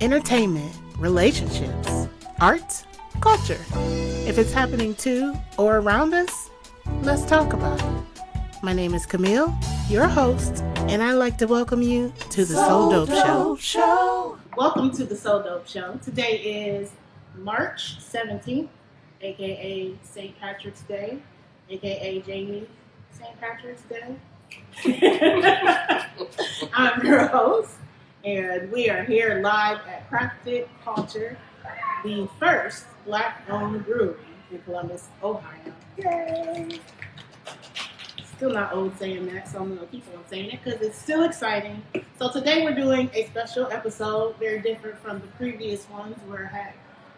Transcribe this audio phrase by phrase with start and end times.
[0.00, 2.08] entertainment, relationships,
[2.40, 2.84] art,
[3.20, 3.58] culture.
[4.26, 6.50] If it's happening to or around us,
[7.02, 8.22] let's talk about it.
[8.62, 9.56] My name is Camille,
[9.88, 13.56] your host, and I'd like to welcome you to the Soul Dope, Show.
[13.56, 14.38] Show.
[14.56, 15.98] Welcome to the Soul Dope Show.
[16.02, 16.92] Today is
[17.38, 18.68] March 17th,
[19.22, 20.38] aka St.
[20.38, 21.18] Patrick's Day,
[21.70, 22.66] aka Jamie
[23.12, 23.40] St.
[23.40, 24.16] Patrick's Day.
[26.74, 27.76] I'm your host,
[28.26, 31.38] and we are here live at Crafted Culture,
[32.02, 34.16] the first black owned brewery
[34.50, 35.72] in Columbus, Ohio.
[35.96, 36.80] Yay!
[38.36, 41.22] Still not old saying that, so I'm to keep on saying it because it's still
[41.22, 41.80] exciting.
[42.18, 46.56] So today we're doing a special episode, very different from the previous ones where I
[46.56, 46.72] had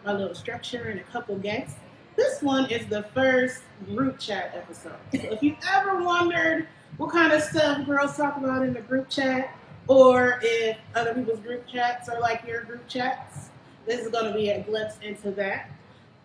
[0.05, 1.75] my little structure and a couple guests.
[2.17, 4.93] This one is the first group chat episode.
[5.11, 9.09] So if you ever wondered what kind of stuff girls talk about in the group
[9.09, 9.55] chat,
[9.89, 13.49] or if other people's group chats are like your group chats,
[13.87, 15.69] this is going to be a glimpse into that.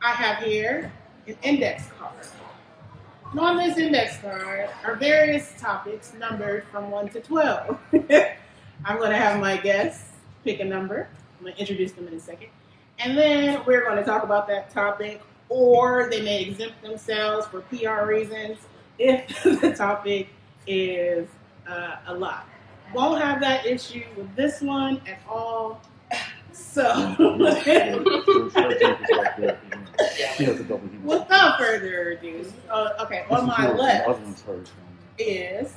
[0.02, 0.92] I have here
[1.26, 2.12] an index card.
[3.30, 7.78] And on this index card are various topics numbered from 1 to 12.
[8.84, 10.10] I'm going to have my guests
[10.44, 11.08] pick a number.
[11.38, 12.50] I'm going to introduce them in a second.
[12.98, 17.62] And then we're going to talk about that topic, or they may exempt themselves for
[17.62, 18.58] PR reasons
[18.98, 20.28] if the topic
[20.66, 21.26] is
[21.66, 22.46] uh, a lot.
[22.94, 25.80] Won't have that issue with this one at all.
[26.52, 26.84] So,
[31.02, 34.08] without further ado, uh, okay, on my left
[35.18, 35.72] is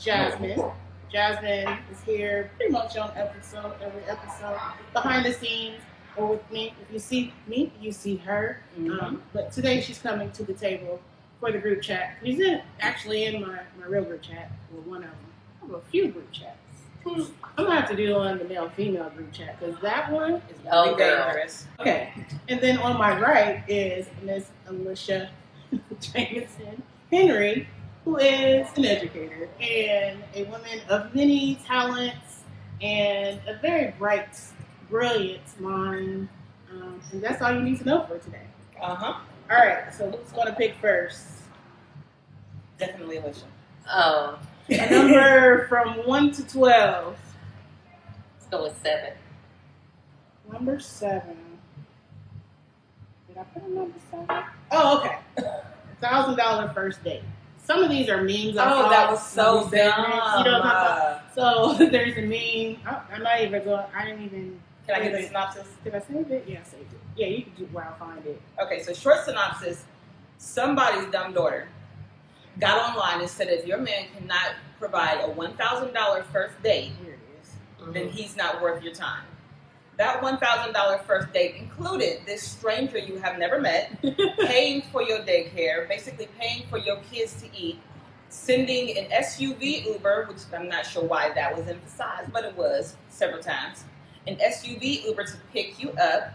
[0.00, 0.74] Jazmyne.
[1.12, 4.58] Jazmyne is here pretty much on episode, every episode,
[4.92, 5.80] behind the scenes
[6.16, 6.74] or with me.
[6.82, 8.60] If you see me, you see her.
[8.76, 8.98] Mm-hmm.
[9.00, 11.00] Um, but today she's coming to the table
[11.38, 12.16] for the group chat.
[12.24, 15.20] She's in, actually in my, my real group chat, or one of them.
[15.66, 16.56] I have a few group chats.
[17.06, 20.58] I'm gonna have to do on the male female group chat because that one is
[20.62, 21.24] very Oh, girl.
[21.24, 21.66] dangerous.
[21.78, 22.12] Okay,
[22.48, 25.30] and then on my right is Miss Alicia
[26.00, 26.82] Jamison
[27.12, 27.68] Henry,
[28.04, 32.42] who is an educator and a woman of many talents
[32.80, 34.40] and a very bright,
[34.90, 36.28] brilliant mind.
[36.72, 38.42] Um, and that's all you need to know for today.
[38.80, 39.14] Uh huh.
[39.48, 41.24] All right, so who's going to pick first?
[42.78, 43.46] Definitely Alicia.
[43.88, 44.38] Oh,
[44.68, 47.16] A number from 1 to 12.
[48.34, 49.12] let's go with seven.
[50.52, 51.22] Number 7.
[53.28, 54.26] Did I put a number 7?
[54.72, 55.18] Oh, okay.
[56.02, 57.22] $1,000 first date.
[57.64, 58.56] Some of these are memes.
[58.56, 60.06] I Oh, that was so on these segments.
[60.06, 60.38] dumb.
[60.44, 61.20] You know what Uh.
[61.34, 62.80] So there's a meme.
[62.86, 63.84] I- I'm not even going.
[63.94, 64.60] I didn't even.
[64.86, 65.66] Can I get the synopsis?
[65.82, 66.44] Did I save it?
[66.46, 67.00] Yeah, I saved it.
[67.16, 68.40] Yeah, you can do where I find it.
[68.62, 69.84] Okay, so short synopsis.
[70.38, 71.66] Somebody's dumb daughter
[72.60, 77.18] got online and said if your man cannot provide a $1,000 first date, Here it
[77.42, 77.92] is.
[77.92, 79.24] then he's not worth your time.
[79.98, 83.98] That $1,000 first date included this stranger you have never met,
[84.40, 87.80] paying for your daycare, basically paying for your kids to eat,
[88.28, 92.96] sending an SUV Uber, which I'm not sure why that was emphasized, but it was
[93.08, 93.84] several times,
[94.26, 96.32] an SUV Uber to pick you up.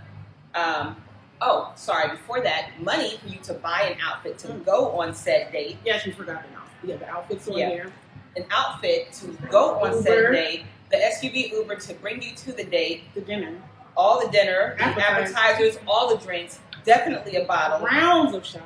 [0.55, 0.95] Um,
[1.41, 4.65] oh, sorry, before that, money for you to buy an outfit to Mm.
[4.65, 6.71] go on said date, Yeah, she forgot the outfit.
[6.83, 7.69] Yeah, the outfit's on Yeah.
[7.69, 7.91] there.
[8.37, 12.63] an outfit to go on said date, the SUV Uber to bring you to the
[12.63, 13.53] date, The dinner.
[13.97, 15.35] all the dinner, the Appetizers.
[15.35, 18.63] appetizers, all the drinks, definitely a bottle, Rounds of shots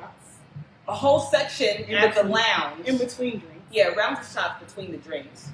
[0.88, 2.86] a whole section In at the lounge.
[2.86, 3.66] in between drinks.
[3.72, 5.48] yeah, rounds of shots between the drinks.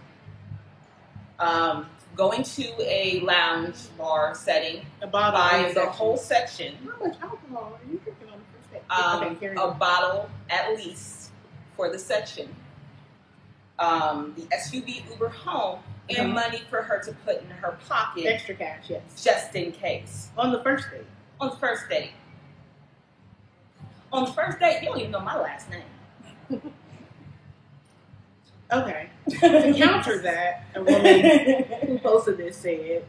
[1.38, 5.40] Um, going to a lounge bar setting, A bottle.
[5.58, 8.82] in buy the whole section, How much alcohol are you drinking on the first date?
[8.90, 9.78] um, okay, a on.
[9.78, 11.30] bottle at least
[11.76, 12.54] for the section.
[13.78, 15.80] Um, the SUV Uber home
[16.10, 16.34] and Mhm.
[16.34, 19.02] money for her to put in her pocket Extra cash, yes.
[19.22, 20.28] just in case.
[20.36, 21.06] On the first date.
[21.40, 22.12] On the first date.
[24.12, 25.82] On the first date, you don't even know my last name.
[28.72, 29.10] Okay.
[29.28, 33.04] to counter that, a woman who posted this said,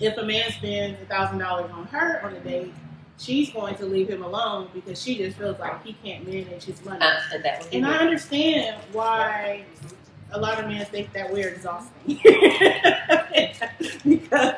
[0.00, 2.74] if a man spends a thousand dollars on her on a date,
[3.18, 6.84] she's going to leave him alone because she just feels like he can't manage his
[6.84, 7.00] money.
[7.00, 9.64] Uh, and And I understand why
[10.32, 12.20] a lot of men think that we're exhausting
[14.04, 14.54] because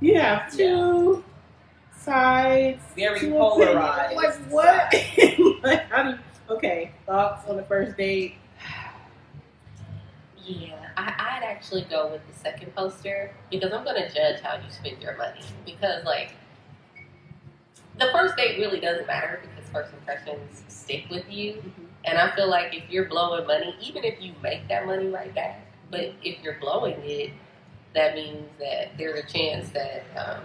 [0.00, 1.24] you have two
[1.96, 4.16] sides, Very two polarized.
[4.16, 4.92] Like what?
[5.62, 6.18] like how do you,
[6.50, 6.92] okay?
[7.06, 8.36] Thoughts on the first date?
[10.46, 14.56] Yeah, I, I'd actually go with the second poster because I'm going to judge how
[14.56, 15.40] you spend your money.
[15.64, 16.32] Because, like,
[17.98, 21.62] the first date really doesn't matter because first impressions stick with you.
[22.04, 25.34] And I feel like if you're blowing money, even if you make that money right
[25.34, 27.30] back, but if you're blowing it,
[27.94, 30.42] that means that there's a chance that um,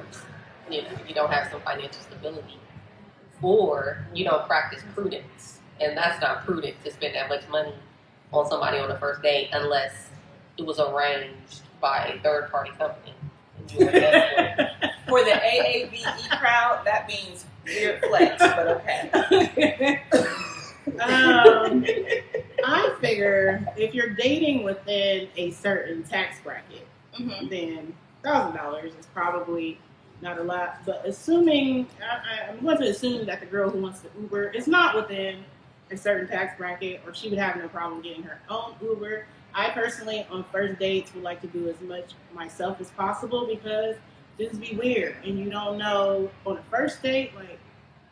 [0.69, 2.59] you know you don't have some financial stability,
[3.41, 7.73] or you don't practice prudence, and that's not prudent to spend that much money
[8.31, 9.93] on somebody on the first date unless
[10.57, 13.13] it was arranged by a third party company.
[13.57, 14.71] and you were there
[15.07, 20.01] for the AAVE crowd, that means weird flex, but okay.
[21.01, 21.85] um,
[22.65, 26.85] I figure if you're dating within a certain tax bracket,
[27.17, 27.49] Mhm.
[27.49, 27.93] then
[28.23, 29.79] thousand dollars is probably
[30.21, 30.79] not a lot.
[30.85, 34.49] But assuming I, I, I'm going to assume that the girl who wants to Uber
[34.49, 35.43] is not within
[35.91, 39.25] a certain tax bracket, or she would have no problem getting her own Uber.
[39.53, 43.95] I personally, on first dates, would like to do as much myself as possible because
[44.37, 47.59] this be weird, and you don't know on a first date, like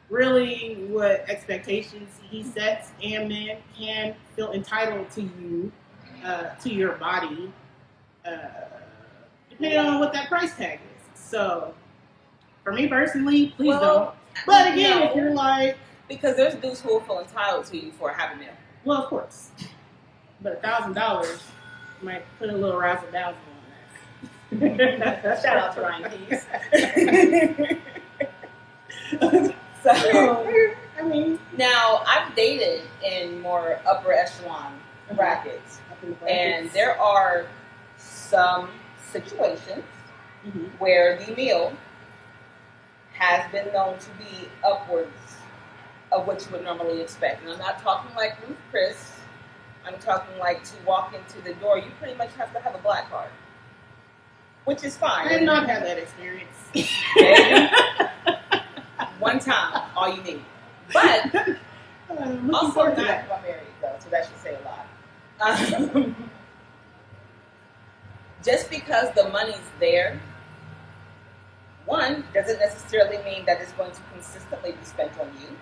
[0.09, 5.71] really what expectations he sets, and men can feel entitled to you,
[6.23, 7.51] uh, to your body,
[8.25, 8.39] uh,
[9.49, 11.19] depending on what that price tag is.
[11.19, 11.73] So,
[12.63, 14.13] for me personally, please don't.
[14.45, 15.09] But again, no.
[15.09, 18.53] if you're like, Because there's dudes who will feel entitled to you for happy meal.
[18.85, 19.49] well, of course,
[20.41, 21.43] but a thousand dollars
[22.01, 23.35] might put a little razzle dazzle
[24.51, 25.41] on that.
[25.41, 26.45] Shout out to Ryan Keys.
[29.83, 29.91] so
[30.99, 34.79] I mean, now I've dated in more upper echelon
[35.15, 37.47] brackets, up in and there are
[37.97, 38.69] some
[39.11, 39.83] situations
[40.45, 40.69] Mhm.
[40.79, 41.73] where the meal
[43.13, 45.26] has been known to be upwards
[46.11, 47.43] of what you would normally expect.
[47.43, 49.11] And I'm not talking like Ruth Chris.
[49.85, 52.79] I'm talking like to walk into the door, you pretty much have to have a
[52.79, 53.29] black card,
[54.65, 55.27] which is fine.
[55.27, 56.51] I did not have that experience.
[59.19, 60.43] One time, all you need.
[60.91, 61.33] But
[62.53, 63.31] also not that.
[63.31, 64.87] I'm married though, so that should say a lot.
[65.39, 66.15] Um,
[68.43, 70.19] just because the money's there,
[71.85, 75.55] one doesn't necessarily mean that it's going to consistently be spent on you.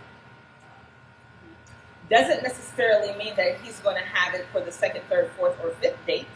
[2.09, 5.71] Doesn't necessarily mean that he's going to have it for the second, third, fourth, or
[5.71, 6.27] fifth date.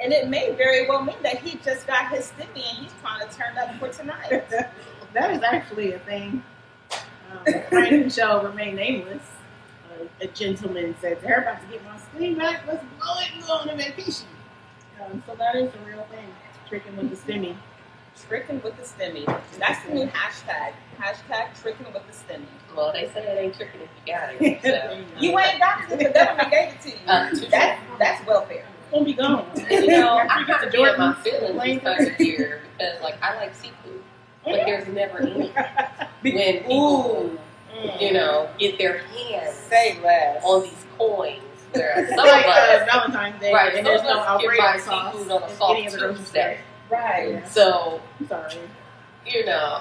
[0.00, 3.28] And it may very well mean that he just got his stimmy and he's trying
[3.28, 4.44] to turn up for tonight.
[5.12, 6.42] that is actually a thing.
[7.30, 9.22] Um, friend shall remain nameless.
[9.90, 12.62] Uh, a gentleman said, "They're about to get my sling back.
[12.66, 14.26] Let's blow it and go on a vacation."
[15.00, 16.26] Um, so that is a real thing.
[16.68, 17.56] Tricking with the stimmy.
[18.28, 19.24] Tricking with the stimmy.
[19.58, 20.72] That's the new hashtag.
[20.98, 22.44] Hashtag tricking with the stimmy.
[22.76, 24.62] Well, they said it ain't tricking if you got it.
[24.62, 25.20] So.
[25.20, 25.96] You ain't got to.
[25.96, 26.94] The government gave it to you.
[27.06, 27.46] Uh, true.
[27.50, 28.64] That's that's welfare.
[28.82, 29.46] It's gonna be gone.
[29.56, 31.80] And, you know, After I you get kind the of be in my feelings Lane-
[31.84, 34.02] this time of year because, like, I like seafood,
[34.44, 35.52] but there's never any.
[36.22, 37.90] When people, Ooh.
[37.98, 40.40] you know, get their hands Say less.
[40.44, 41.42] on these coins,
[41.72, 44.40] whereas some like of uh, us, Valentine's Day, right, and some there's of no us
[44.40, 46.58] can buy Alfredo sauce seafood on a in soft any of the grocery Tuesday.
[46.92, 47.48] Right.
[47.48, 48.54] So, I'm sorry.
[49.26, 49.80] you know,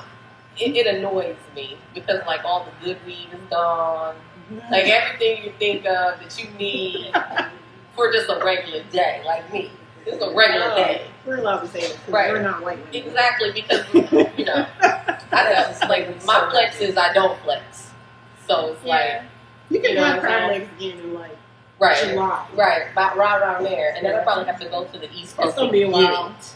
[0.58, 4.16] it, it annoys me because, like, all the good weed is gone.
[4.52, 4.72] Mm-hmm.
[4.72, 7.14] Like, everything you think of that you need
[7.96, 9.72] for just a regular day, like me.
[10.06, 11.06] It's a regular day.
[11.26, 11.82] We're allowed to say.
[11.82, 12.32] 'cause Right.
[12.32, 12.94] We're not white women.
[13.08, 13.86] Exactly, because,
[14.38, 17.92] you know, I don't, like, my flex is I don't flex.
[18.48, 19.22] So it's like,
[19.70, 21.38] You can You know have what I'm crab legs again in like
[21.80, 22.48] right, July.
[22.56, 23.94] right, about right around there.
[23.96, 25.90] And then I probably have to go to the East Coast It's gonna be a
[25.90, 26.28] while.
[26.38, 26.56] it.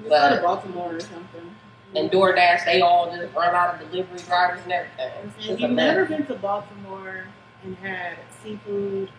[0.00, 1.56] Just But- to Baltimore or something.
[1.96, 5.32] And DoorDash, they all just run out of delivery drivers and everything.
[5.40, 7.24] If you've never been to Baltimore
[7.64, 9.10] and had seafood,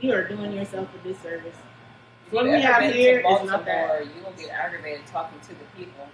[0.00, 1.54] you are doing yourself a disservice.
[2.26, 3.88] If What you we ever have been here to is not that.
[3.88, 6.08] Baltimore, you gonna get aggravated talking to the people.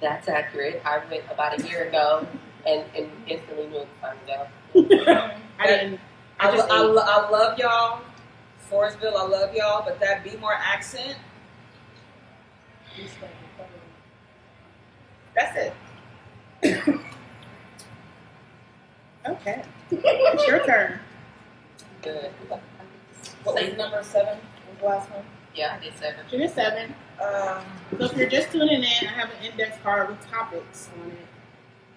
[0.00, 0.82] That's accurate.
[0.84, 2.26] I went about a year ago
[2.66, 5.32] and, and instantly knew it was time to go.
[5.60, 6.00] I didn't.
[6.40, 8.00] I, I just lo- I, lo- I love y'all.
[8.68, 11.16] Forestville, I love y'all, but that be more accent,
[15.34, 15.74] that's it.
[19.26, 19.62] Okay.
[19.90, 21.00] It's your turn.
[22.02, 22.30] Good.
[23.42, 24.38] What was number seven?
[24.68, 25.24] Was the last one?
[25.54, 26.20] Yeah, I did seven.
[26.30, 26.94] It is seven.
[27.22, 27.64] Um,
[27.98, 31.16] So if you're just tuning in, I have an index card with topics on it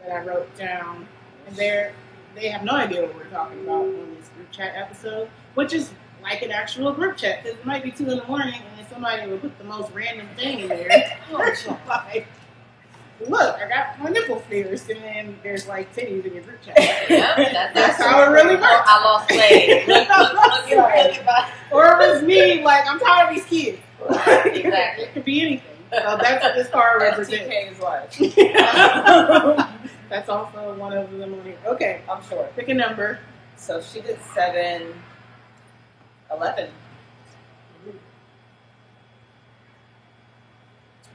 [0.01, 1.06] that I wrote down,
[1.48, 1.92] and they're
[2.34, 5.92] they have no idea what we're talking about on this group chat episode, which is
[6.24, 9.29] like an actual group chat because it might be two in the morning and somebody
[9.29, 11.20] would put the most random thing in there.
[11.29, 12.27] Oh, like,
[13.27, 16.75] look, I got my nipple pierced, and then there's like titties in your group chat.
[17.10, 18.65] Yeah, that's, That's how it really works.
[18.65, 19.88] I lost weight.
[19.88, 21.27] Look, look, look, look, look
[21.72, 23.79] or it was me, like I'm tired of these kids.
[24.10, 25.06] Exactly.
[25.06, 25.77] it could be anything.
[25.91, 27.79] So that's what this card represents.
[27.82, 28.17] Wife.
[30.10, 31.58] That's also one of them on here.
[31.65, 32.48] Okay, I'm sure.
[32.56, 33.20] pick a number.
[33.58, 34.94] So she did seven,
[36.32, 36.70] eleven.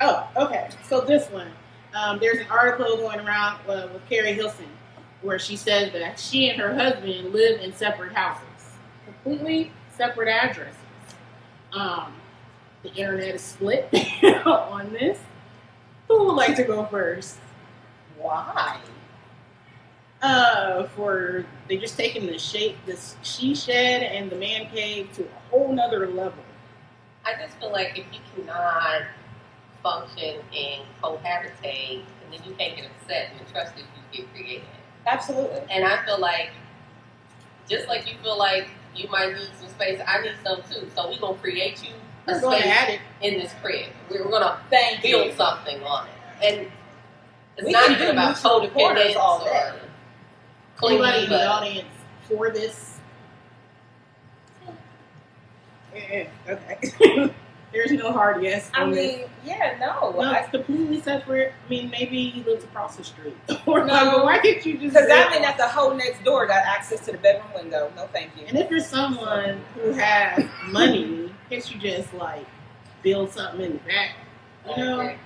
[0.05, 0.69] Oh, okay.
[0.89, 1.53] So this one,
[1.95, 4.67] um, there's an article going around uh, with Keri Hilson
[5.21, 10.75] where she says that she and her husband live in separate houses, completely separate addresses.
[11.73, 12.15] Um,
[12.83, 13.89] the internet is split
[14.45, 15.21] on this.
[16.09, 17.37] Who would like to go first?
[18.19, 18.81] Why?
[20.21, 25.23] Uh, for they just taking the shape, this she shed and the man cave to
[25.23, 26.43] a whole nother level.
[27.25, 29.03] I just feel like if you cannot
[29.83, 34.65] function and cohabitate, and then you can't get upset and the trust issues get created.
[35.07, 35.61] Absolutely.
[35.71, 36.51] And I feel like,
[37.69, 40.89] just like you feel like you might need some space, I need some too.
[40.95, 41.95] So we're gonna create you
[42.29, 43.01] a We're space it.
[43.21, 43.87] in this crib.
[44.11, 45.33] We're gonna Thank build you.
[45.33, 46.67] something on it, and
[47.57, 49.73] it's We not can even do about mutual quarters codependence all or day.
[50.85, 51.89] Anybody in the audience
[52.29, 52.99] for this?
[55.95, 57.35] Yeah, eh, eh, okay.
[57.73, 58.71] There's no hard yes.
[58.75, 59.17] I on this.
[59.19, 60.11] mean, yeah, no.
[60.13, 61.53] No, I- it's completely separate.
[61.67, 63.37] I mean, maybe he lives across the street.
[63.67, 63.93] or No.
[63.95, 64.95] like, why can't you just?
[64.95, 67.91] Because that live mean that the hoe next door got access to the bedroom window.
[67.97, 68.45] No, thank you.
[68.47, 72.47] And if you're someone who has money, can't you just like
[73.03, 74.11] build something in the back?
[74.77, 75.17] You know, Okay.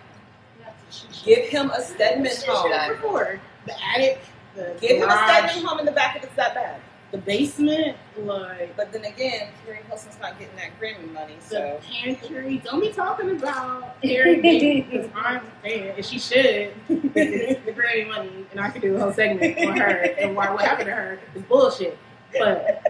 [1.25, 2.71] Give him a Stedman home.
[3.01, 3.41] shit.
[3.67, 4.21] The attic,
[4.55, 6.81] the Give him a garage, Stedman home in the back if it's that bad.
[7.13, 11.81] The basement, like But then again, Keri Hilson's not getting that Grammy money, the so
[11.89, 12.61] pantry.
[12.65, 16.73] Don't be talking about Harry because I'm saying, and she should.
[16.89, 20.51] It's the Grammy money, and I could do a whole segment on her and why
[20.51, 21.97] what happened to her is bullshit.
[22.37, 22.83] But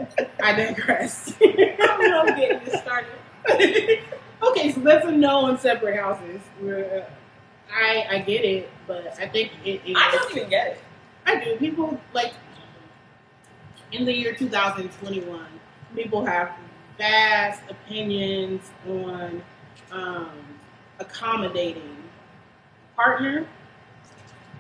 [0.42, 1.34] I digress.
[1.42, 3.12] I'm getting this started.
[4.42, 6.40] okay, so that's a no on separate houses.
[6.62, 7.04] Uh,
[7.72, 9.96] I I get it, but I think it is.
[9.96, 10.80] I don't even get it.
[11.26, 11.56] I do.
[11.56, 12.32] People like
[13.92, 15.40] in the year 2021,
[15.94, 16.52] people have
[16.98, 19.42] vast opinions on
[19.92, 20.30] um,
[20.98, 21.96] accommodating
[22.94, 23.46] partner,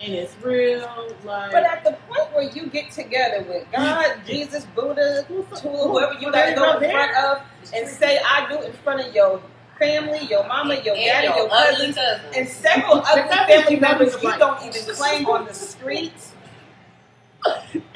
[0.00, 0.80] and it's real.
[1.24, 5.24] Like, But at the point where you get together with God, Jesus, Buddha,
[5.56, 7.42] Tool, whoever you gotta go in front of,
[7.74, 9.40] and say I do in front of your
[9.78, 12.26] family, your mama, your And daddy, your ugly cousins, cousin.
[12.36, 16.32] and several other family members you don't even claim on the streets.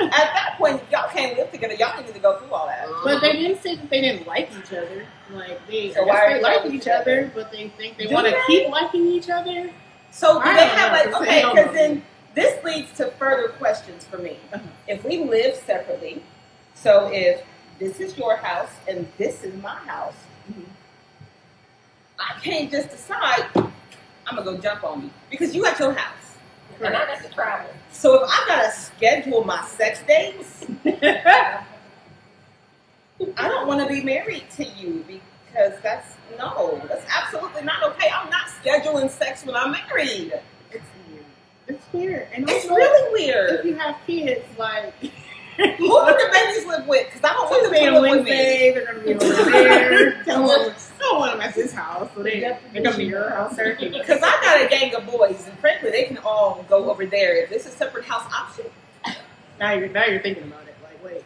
[0.00, 1.75] At that point, y'all can't live together.
[1.75, 2.87] Y'all need to go through all that.
[3.04, 5.07] But they didn't say that they didn't like each other.
[5.30, 7.30] Like they, So why they like each each other?
[7.35, 9.71] but they think they want to keep liking each other.
[10.11, 11.11] So do I they have know.
[11.12, 11.45] like okay?
[11.49, 12.02] Because then
[12.35, 14.38] this leads to further questions for me.
[14.52, 14.62] Uh-huh.
[14.88, 16.23] If we live separately,
[16.75, 17.42] so if
[17.78, 20.14] this is your house and this is my house,
[20.52, 20.64] Mhm.
[22.19, 26.29] I can't just decide I'm gonna go jump on you because you at your house.
[26.80, 27.70] And I got to travel.
[27.92, 30.66] So if I gotta schedule my sex dates,
[33.37, 38.08] I don't want to be married to you because that's no, that's absolutely not okay.
[38.10, 40.32] I'm not scheduling sex when I'm married.
[40.70, 41.25] It's weird.
[41.68, 44.94] It's weird, and It's also, really if you have kids, like
[45.60, 47.06] Who do the babies live with?
[47.06, 48.70] Because I don't want them Tuesday to live with me.
[48.70, 50.22] They're gonna be over there.
[50.25, 50.75] Tell them, I
[51.11, 53.57] don't want them at this house, so they they're gonna be your house.
[53.57, 53.88] Turkey.
[53.88, 57.37] Because I got a gang of boys, and frankly, they can all go over there.
[57.45, 58.67] If this is a separate house option,
[59.59, 60.76] now you're now you're thinking about it.
[60.83, 61.25] Like, wait.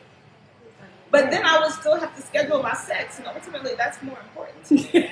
[1.11, 4.91] but then I would still have to schedule my sex, and ultimately, that's more important.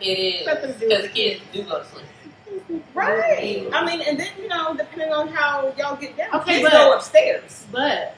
[0.00, 2.84] It is Nothing to do because with kids do go to sleep.
[2.94, 3.68] Right.
[3.72, 6.72] I mean, and then you know, depending on how y'all get down, Okay, kids but-
[6.72, 7.66] go upstairs.
[7.72, 8.14] But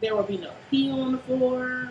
[0.00, 1.88] there will be no pee on the floor,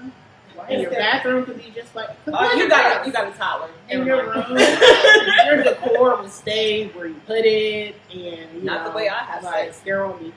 [0.56, 2.10] Why and your bathroom could be just like.
[2.28, 3.70] Oh, you got a, you got a toddler.
[3.90, 4.58] in your room.
[4.58, 9.66] your decor will stay where you put it, and Not the way I have like,
[9.66, 9.80] sex.
[9.80, 10.34] There will be.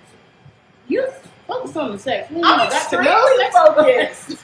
[0.88, 1.06] You
[1.46, 2.32] focus on the sex.
[2.42, 4.38] I'm extremely know focused.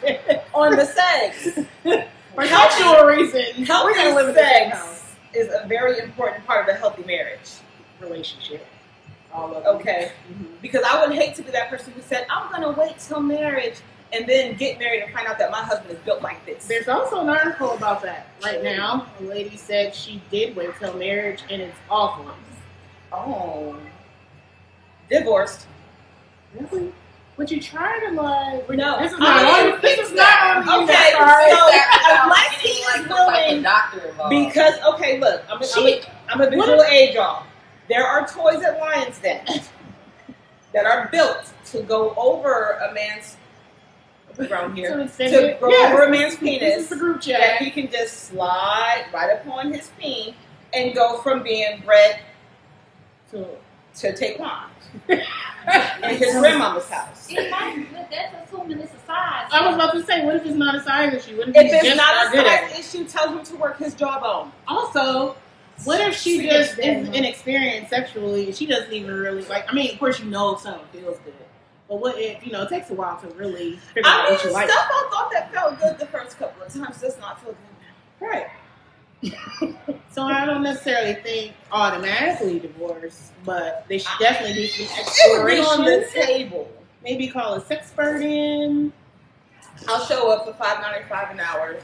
[0.54, 1.49] on the sex.
[2.35, 6.75] For sexual reasons, Healthy we're gonna live in sex is a very important part of
[6.75, 7.50] a healthy marriage.
[8.00, 8.66] relationship.
[9.33, 9.64] All of.
[9.81, 10.12] Okay.
[10.33, 10.47] Mhm.
[10.61, 13.21] Because I would hate to be that person who said, I'm going to wait till
[13.21, 13.76] marriage
[14.14, 16.66] and then get married and find out that my husband is built like this.
[16.66, 19.06] There's also an article about that right now.
[19.21, 22.30] A lady said she did wait till marriage, and it's awful.
[23.12, 23.76] oh.
[25.11, 25.66] Divorced.
[26.59, 26.92] Really?
[27.37, 28.68] Would you try to like?
[28.71, 28.99] No.
[29.00, 29.80] This is I not mean, on.
[29.83, 30.85] This is not on you.
[30.85, 31.50] Okay, sorry.
[31.50, 31.68] so-
[32.23, 34.14] unless uh, he is like, some type of willing- doctor.
[34.30, 37.44] Because, okay, look, I'm a, I'm a, I'm a visual aid y'all.
[37.88, 39.44] There are toys at Lions Den
[40.73, 43.37] that are built to go over a man's
[44.38, 45.61] around here To extend to it.
[45.61, 49.07] go Yes, over a man's This is penis the group that he can just slide
[49.12, 50.35] right upon his peen
[50.73, 52.21] and go from being bred
[53.31, 53.47] to
[53.97, 54.69] to taekwondo
[55.09, 57.26] in his grandmama's house.
[57.31, 59.49] It might, but that's assuming it's a size.
[59.53, 61.37] I was about to say, what if it's not a size issue?
[61.38, 62.71] What if, If he's it's just not a good at it?
[62.76, 64.50] size issue, tell him to work his jawbone.
[64.69, 65.37] Also,
[65.85, 69.64] What if she She just is inexperienced sexually she doesn't even really like?
[69.71, 71.35] I mean, of course, you know something feels good,
[71.88, 74.33] but what if you know it takes a while to really figure out I mean,
[74.33, 74.71] what you stuff like?
[74.71, 77.53] I thought that felt good the first couple of times does not feel
[78.21, 78.26] good.
[78.26, 78.47] Right.
[80.11, 84.87] so I don't necessarily think automatically divorce, but they should definitely do some
[85.49, 86.26] It on the exploration.
[86.26, 86.71] table.
[87.03, 88.93] Maybe call a sex in.
[89.88, 91.76] I'll show up for five ninety five an hour,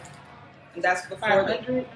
[0.74, 1.54] and that's before the.
[1.54, 1.86] Mhm,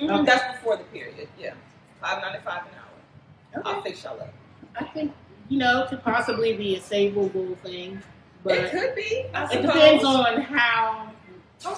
[0.00, 0.24] Okay.
[0.24, 1.28] that's before the period.
[1.38, 1.54] Yeah,
[2.00, 3.62] five ninety five an hour.
[3.64, 3.90] I'll Okay.
[3.90, 4.32] fix y'all up.
[4.76, 5.12] I think
[5.50, 8.00] you know it could possibly be a savable thing,
[8.42, 9.26] but it could be.
[9.34, 9.66] I it suppose.
[9.66, 11.10] depends on how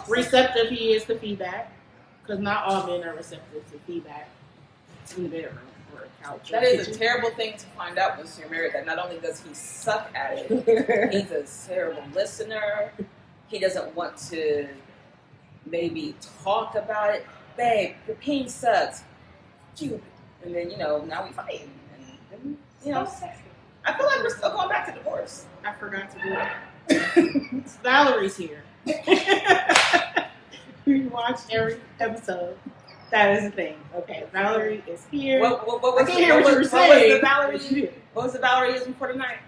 [0.09, 1.73] receptive he is to feedback,
[2.23, 4.29] because not all men are receptive to feedback
[5.17, 5.59] in the bedroom
[5.95, 6.50] or couch.
[6.50, 8.75] or That is a terrible thing to find out once you're married.
[8.75, 12.93] That not only does he suck at it, he's a terrible listener.
[13.49, 14.69] He doesn't want to
[15.67, 16.14] maybe
[16.45, 17.26] talk about it.
[17.57, 19.02] Babe, your pain sucks.
[19.81, 21.69] And then, you know, now we fight.
[21.97, 23.07] And, then, you know,
[23.85, 25.47] I feel like we're still going back to divorce.
[25.65, 27.67] I forgot to do it.
[27.83, 28.62] Valerie's here.
[30.87, 32.57] we watch every episode.
[33.11, 33.77] That is the thing.
[33.95, 35.41] Okay, Valerie is here.
[35.41, 36.89] What, what, what I was can't the, hear what, you were was, saying.
[36.91, 37.81] What was the but she's Valerie?
[37.81, 37.93] here.
[38.15, 39.39] What was the Valerie for tonight?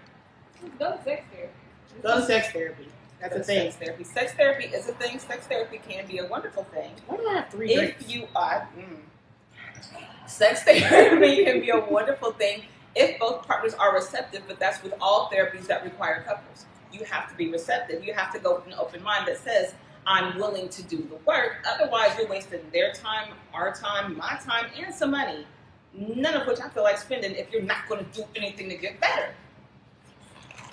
[0.79, 1.53] Go to sex therapy.
[2.01, 2.87] Go to sex therapy.
[3.21, 3.71] That's a thing.
[3.71, 3.87] Sex thing.
[3.87, 4.03] therapy.
[4.03, 5.19] Sex therapy is a thing.
[5.19, 6.91] Sex therapy can be a wonderful thing.
[7.07, 8.01] Why do I have three drinks?
[8.01, 10.29] if you are mm.
[10.29, 12.63] sex therapy can be a wonderful thing
[12.95, 17.29] if both partners are receptive but that's with all therapies that require couples you have
[17.29, 19.73] to be receptive you have to go with an open mind that says
[20.07, 24.67] i'm willing to do the work otherwise you're wasting their time our time my time
[24.77, 25.45] and some money
[25.93, 28.75] none of which i feel like spending if you're not going to do anything to
[28.75, 29.33] get better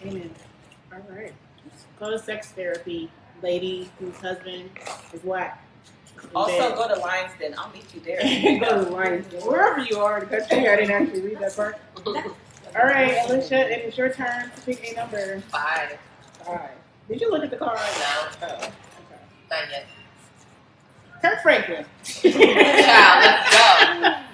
[0.04, 0.30] Amen.
[0.92, 1.32] All right.
[2.00, 3.08] Go to sex therapy,
[3.40, 4.70] lady whose husband
[5.12, 5.64] is whack.
[6.34, 8.20] Also go to lions den i'll meet you there
[8.60, 9.40] go to Lions Den.
[9.42, 11.78] Wherever you are in the country, I didn't actually read that part.
[12.06, 15.40] All right, Alicia, it is your turn to pick a number.
[15.50, 15.98] Five.
[16.44, 16.70] Five.
[17.08, 17.78] Did you look at the card?
[17.78, 18.70] No, Oh, okay.
[19.50, 19.86] not yet.
[21.20, 21.84] Kirk Franklin.
[22.04, 23.58] Child, let's go.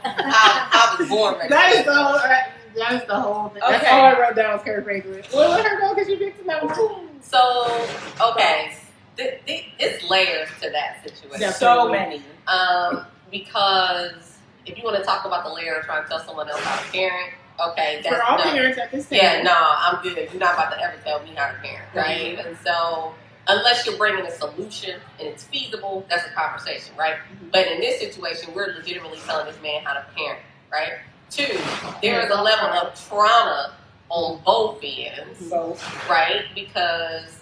[0.05, 1.35] I, I was born.
[1.49, 2.13] That is the whole.
[2.77, 3.63] That is the whole thing.
[3.69, 5.23] That's all I wrote down was Kirk Franklin.
[5.35, 6.75] Well, let her go because you picked the number.
[7.23, 7.87] So,
[8.21, 8.77] okay,
[9.19, 11.53] th- th- it's layers to that situation.
[11.53, 16.09] so many Um, because if you want to talk about the layer of trying to
[16.09, 18.45] tell someone else how to parent, okay, that's For all no.
[18.45, 19.19] parents at this time.
[19.21, 20.17] Yeah, no, I'm good.
[20.33, 22.39] You're not about to ever tell me how to parent, right?
[22.47, 23.15] And so,
[23.49, 27.17] unless you're bringing a solution and it's feasible, that's a conversation, right?
[27.17, 27.51] Mhm.
[27.53, 30.41] But in this situation, we're legitimately telling this man how to parent,
[30.73, 30.93] right?
[31.31, 31.59] Two,
[32.03, 33.75] there is a level of trauma
[34.09, 35.77] on both ends, so
[36.09, 36.45] right?
[36.55, 37.38] Because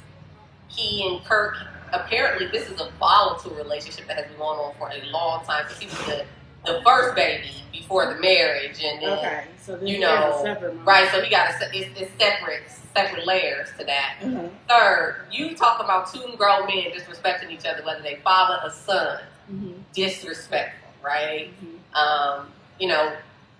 [0.76, 1.56] he and Kirk,
[1.92, 5.64] apparently, this is a volatile relationship that has been going on for a long time.
[5.64, 6.24] Because he was the,
[6.64, 10.74] the first baby before the marriage, and then Okay, so then You know, a separate
[10.74, 10.86] moment.
[10.86, 12.62] Right, so he got a, it's, it's separate,
[12.94, 14.16] separate layers to that.
[14.22, 14.50] Mhm.
[14.68, 19.20] Third, you talk about two grown men disrespecting each other, whether they father or son,
[19.52, 19.74] Mhm.
[19.94, 21.50] disrespectful, right?
[21.62, 21.96] Mhm.
[21.98, 23.12] Um, you know,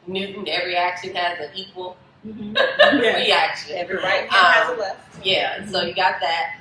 [0.09, 2.57] Newton, every action has an equal Mhm.
[3.03, 3.17] Yeah.
[3.17, 3.77] reaction.
[3.77, 6.57] every right hand has a Um, left Yeah, so you got that.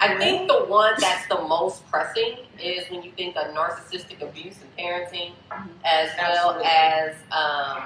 [0.00, 4.56] I think the one that's the most pressing is when you think of narcissistic abuse
[4.62, 5.68] and parenting, Mhm.
[5.84, 7.82] as well as um,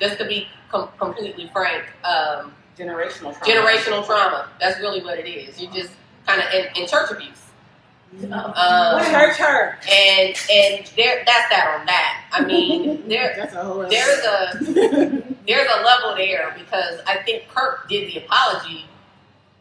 [0.00, 3.46] just to be com- completely frank, um, generational trauma.
[3.46, 4.48] generational trauma.
[4.60, 5.60] That's really what it is.
[5.60, 5.90] You just
[6.26, 7.40] kind of in, and church abuse,
[8.14, 8.32] Mhm.
[8.56, 12.24] um, church hurt and and there that's that on that.
[12.32, 14.58] I mean, there That's a whole there's a
[15.46, 18.86] there's a level there because I think Kirk did the apology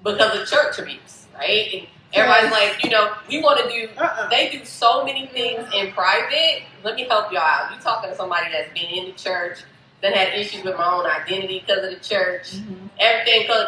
[0.04, 1.70] because of church abuse, right?
[1.74, 3.90] And everybody's like, you know, we want to do.
[3.98, 4.30] uh-uh.
[4.30, 6.64] They do so many things in private.
[6.84, 7.72] Let me help y'all out.
[7.76, 9.60] You talking to somebody that's been in the church,
[10.02, 12.90] that had issues with my own identity because of the church, Mhm.
[13.00, 13.68] everything because of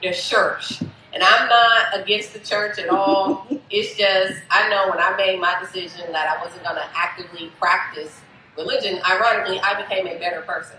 [0.00, 0.80] the, the church.
[1.12, 3.46] And I'm not against the church at all.
[3.70, 7.50] it's just I know when I made my decision that I wasn't going to actively
[7.60, 8.20] practice
[8.56, 9.00] religion.
[9.08, 10.76] Ironically, I became a better person.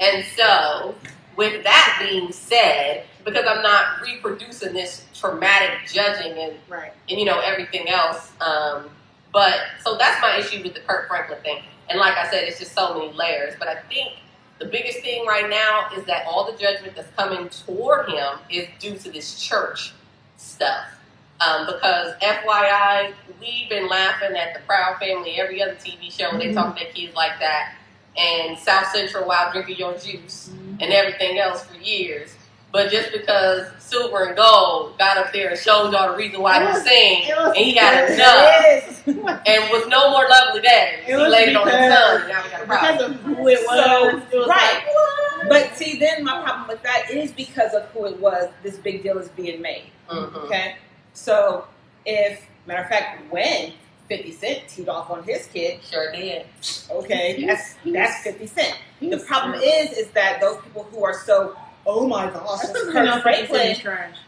[0.00, 0.94] And so,
[1.36, 6.92] with that being said, because I'm not reproducing this traumatic judging and Right.
[7.08, 8.32] and you know everything else.
[8.40, 8.90] Um,
[9.32, 11.62] but so that's my issue with the Kirk Franklin thing.
[11.88, 13.54] And like I said, it's just so many layers.
[13.58, 14.14] But I think
[14.58, 18.66] the biggest thing right now is that all the judgment that's coming toward him is
[18.78, 19.92] due to this church
[20.36, 20.86] stuff.
[21.40, 26.46] Um, because FYI, we've been laughing at the Proud Family, every other TV show they
[26.48, 26.54] Mhm.
[26.54, 27.74] talk to their kids like that,
[28.16, 30.65] and South Central while drinking your juice Mhm.
[30.80, 32.34] And everything else for years.
[32.72, 36.56] But just because Silver and Gold got up there and showed y'all the reason why
[36.58, 39.02] It he was- sing, and he got it enough, Yes.
[39.06, 42.20] and was no more lovely than he was laid it on his son.
[42.20, 43.12] and Now we got a problem.
[43.12, 43.84] because of who it was.
[43.84, 44.84] So, it was right.
[44.84, 45.48] like.
[45.48, 48.48] But see, then my problem with that is because of who it was.
[48.62, 49.84] This big deal is being made.
[50.10, 50.44] Mhm.
[50.46, 50.76] Okay,
[51.14, 51.66] so
[52.04, 53.72] if matter of fact, when
[54.08, 56.46] Fifty Cent teed off on his kid, Sure did.
[56.90, 58.76] okay, that's that's Fifty Cent.
[59.00, 61.56] The He's- problem is, is that those people who are so,
[61.86, 64.18] oh my gosh, this because Kirk Franklin, Franklin's.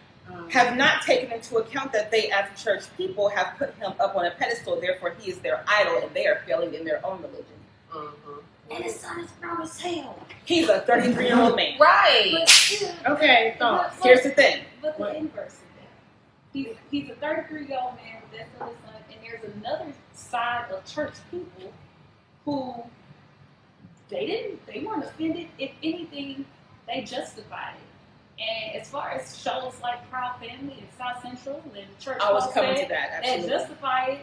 [0.51, 4.27] Have not taken into account that they, as church people, have put him up on
[4.27, 4.79] a pedestal.
[4.79, 7.45] Therefore, he is their idol, and they are failing in their own religion.
[7.91, 8.43] Mhm.
[8.71, 10.19] And his son is grown as hell.
[10.45, 11.79] He's a 33 year old man.
[11.79, 12.45] Right.
[12.47, 13.97] But, okay, thoughts.
[14.03, 14.65] Here's the thing.
[14.83, 15.17] but the What?
[15.17, 15.89] inverse of that.
[16.53, 18.69] He's, he's a 33 year old man with that son,
[19.11, 21.73] and there's another side of church people
[22.45, 22.75] who
[24.09, 25.49] they didn't, they weren't offended.
[25.59, 26.45] If anything,
[26.87, 28.43] they justified it.
[28.43, 32.53] And as far as shows like Proud Family and South Central and Church I was
[32.53, 33.11] coming said, to that.
[33.11, 33.49] that Absolutely.
[33.51, 34.21] justify it.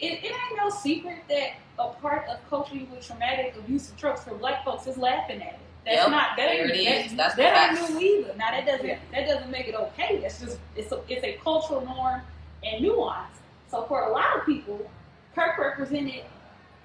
[0.00, 4.24] It, it ain't no secret that a part of coping with traumatic abuse abusive tropes
[4.24, 5.58] for black folks is laughing at it.
[5.84, 7.16] That's Yep, not that ain't, that, is.
[7.36, 8.34] That ain't new either.
[8.38, 8.98] Now that doesn't Yeah.
[9.12, 10.18] that doesn't make it okay.
[10.20, 12.22] That's just it's a it's a cultural norm
[12.64, 13.36] and nuance.
[13.70, 14.90] So for a lot of people,
[15.34, 16.24] Kirk represented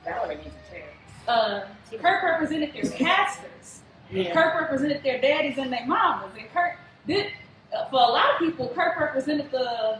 [0.03, 0.83] Valerie needs a chair.
[1.29, 1.67] Uh,
[2.01, 3.81] Kirk represented their pastors.
[4.11, 4.33] Yeah.
[4.33, 7.27] Kirk represented their daddies and their mamas, and Kirk did.
[7.71, 9.99] Uh, for a lot of people, Kirk represented the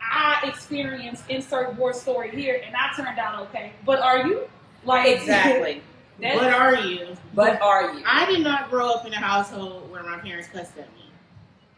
[0.00, 3.72] I experienced insert war story here, and I turned out okay.
[3.86, 4.48] But are you
[4.84, 5.80] like Exactly.
[6.20, 7.16] that- What are you?
[7.34, 8.02] But are you?
[8.06, 11.08] I did not grow up in a household where my parents cussed at me.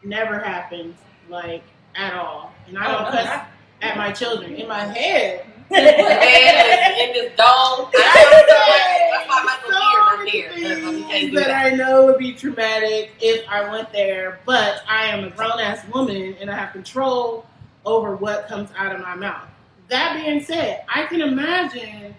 [0.03, 0.95] Never happened,
[1.29, 1.63] like
[1.95, 2.53] at all.
[2.67, 3.47] And I Oh, don't no, cuss I-
[3.87, 4.55] at my children.
[4.55, 7.89] In my head, The man is in this dome.
[7.93, 10.69] I don't know why Michael so Beard many is there.
[10.69, 11.73] That's why can't things that that.
[11.73, 14.39] I know would be traumatic if I went there.
[14.45, 17.45] But I am a grown ass woman and I have control
[17.85, 19.47] over what comes out of my mouth.
[19.89, 22.15] That being said, I can imagine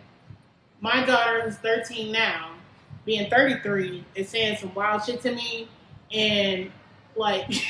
[0.80, 2.50] my daughter who's 13 now
[3.04, 5.68] being 33 and saying some wild shit to me
[6.12, 6.70] and
[7.16, 7.62] like Snap.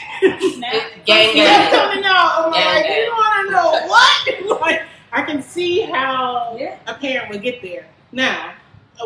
[1.04, 1.70] Gang, that's gang.
[1.70, 2.46] coming out.
[2.46, 3.02] I'm Gang, like, gang.
[3.04, 4.60] you want to know what?
[4.60, 4.82] like,
[5.16, 6.76] I can see how Yeah.
[6.87, 7.87] a parent would get there.
[8.12, 8.52] Now,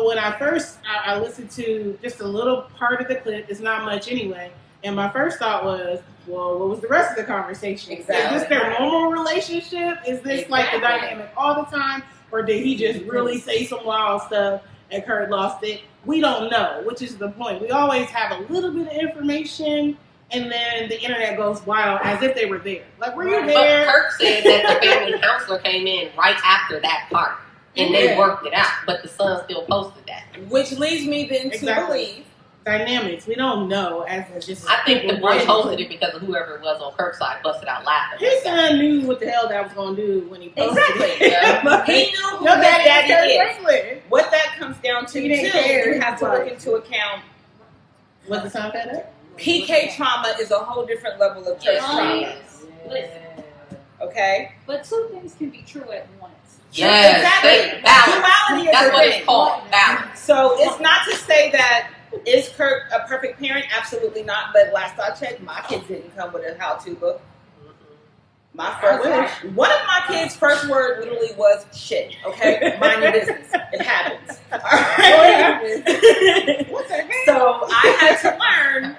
[0.03, 3.61] when I first I, I listened to just a little part of the clip, it's
[3.61, 4.51] not much anyway,
[4.83, 7.93] and my first thought was, well, what was the rest of the conversation?
[7.93, 9.99] Is this their normal relationship?
[10.05, 13.85] Is this like the dynamic all the time, or did he just really say some
[13.85, 15.79] wild stuff and Kirk lost it?
[16.05, 17.61] We don't know, which is the point.
[17.61, 19.97] We always have a little bit of information.
[20.33, 22.83] And then the internet goes wild as if they were there.
[22.99, 23.85] Like, were you there?
[23.85, 27.37] But Kirk said that the family counselor came in right after that part,
[27.75, 28.67] and they worked it out.
[28.85, 30.23] But the son still posted that.
[30.49, 31.97] Which leads me then to Exactly.
[32.05, 32.25] believe.
[32.63, 33.25] Dynamics.
[33.25, 34.69] We don't know as a just.
[34.69, 37.67] I think the boy posted it because of whoever it was on Kirk's side busted
[37.67, 38.19] out laughing.
[38.19, 41.07] His son knew what the hell that was going to do when he posted Exactly.
[41.27, 41.31] it.
[41.31, 41.61] Yeah.
[41.65, 44.01] Like, He knew who Your his daddy, daddy daddy is.
[44.09, 47.23] What that comes down to, He too, didn't you have to look into account.
[48.29, 49.13] Was the son fed up?
[49.37, 52.19] PK trauma is a whole different level of church Yes, trauma.
[52.21, 52.63] Yes.
[52.89, 53.21] Listen,
[54.01, 54.51] Okay?
[54.65, 56.33] but two things can be true at once.
[56.73, 57.81] Yes, exactly.
[57.81, 58.15] balance.
[58.15, 59.13] Duality is That's a what thing.
[59.17, 59.71] it's called.
[59.71, 60.19] Balance.
[60.19, 61.89] So it's not to say that
[62.25, 63.65] is Kirk a perfect parent?
[63.77, 64.53] Absolutely not.
[64.53, 67.21] But last I checked, my kids didn't come with a how-to book.
[68.53, 69.05] My first
[69.45, 72.15] word, one of my kids' first word literally was shit.
[72.25, 73.47] Okay, mind your business.
[73.71, 74.39] It happens.
[74.51, 76.67] All right.
[76.69, 77.11] What the heck?
[77.25, 78.97] So I had to learn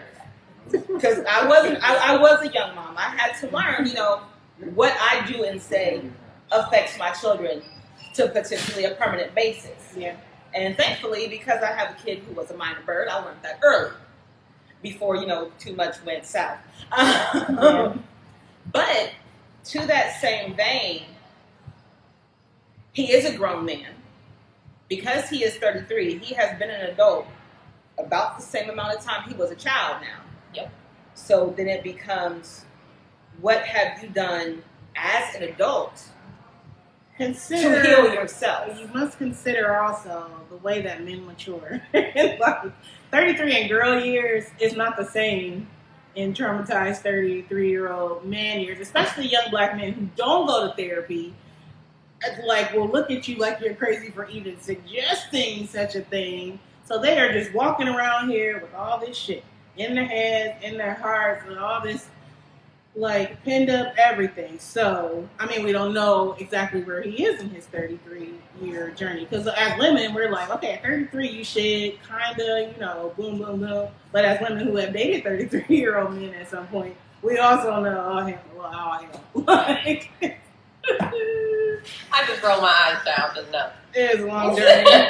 [0.71, 1.83] because I wasn't.
[1.83, 2.97] I, I was a young mom.
[2.97, 3.87] I had to learn.
[3.87, 4.23] You know
[4.75, 6.03] what I do and say
[6.51, 7.63] affects my children
[8.15, 9.95] to potentially a permanent basis.
[9.97, 10.17] Yeah.
[10.55, 13.59] And thankfully, because I have a kid who was a mynah bird, I learned that
[13.63, 13.93] early
[14.83, 16.59] before you know too much went south.
[18.71, 19.11] But
[19.65, 21.03] to that same vein,
[22.93, 23.89] he is a grown man.
[24.89, 27.27] Because he is 33, he has been an adult
[27.99, 30.22] about the same amount of time he was a child now.
[30.55, 30.73] Yep.
[31.15, 32.65] So then it becomes
[33.41, 34.63] what have you done
[34.97, 36.03] as an adult
[37.19, 38.79] to heal yourself?
[38.79, 41.81] You must consider also the way that men mature.
[41.95, 42.73] like,
[43.11, 45.69] 33 in girl years is not the same
[46.15, 50.75] in traumatized 33 year old man years, especially young black men who don't go to
[50.75, 51.35] therapy.
[52.25, 56.61] It's Like, will look at you like you're crazy for even suggesting such a thing.
[56.85, 59.45] So they are just walking around here with all this shit
[59.77, 62.09] in their heads, in their hearts, and all this
[62.95, 64.59] like pinned up everything.
[64.59, 69.27] So, I mean, we don't know exactly where he is in his 33 year journey.
[69.29, 73.39] Because as women, we're like, okay, at 33, you should kind of, you know, boom,
[73.39, 73.89] boom, boom.
[74.11, 77.83] But as women who have dated 33 year old men at some point, we also
[77.83, 79.45] know, oh, hell, well, oh, hell.
[79.47, 80.11] Like,
[82.13, 83.71] I just roll my eyes down, just no.
[83.95, 85.09] It is a long journey.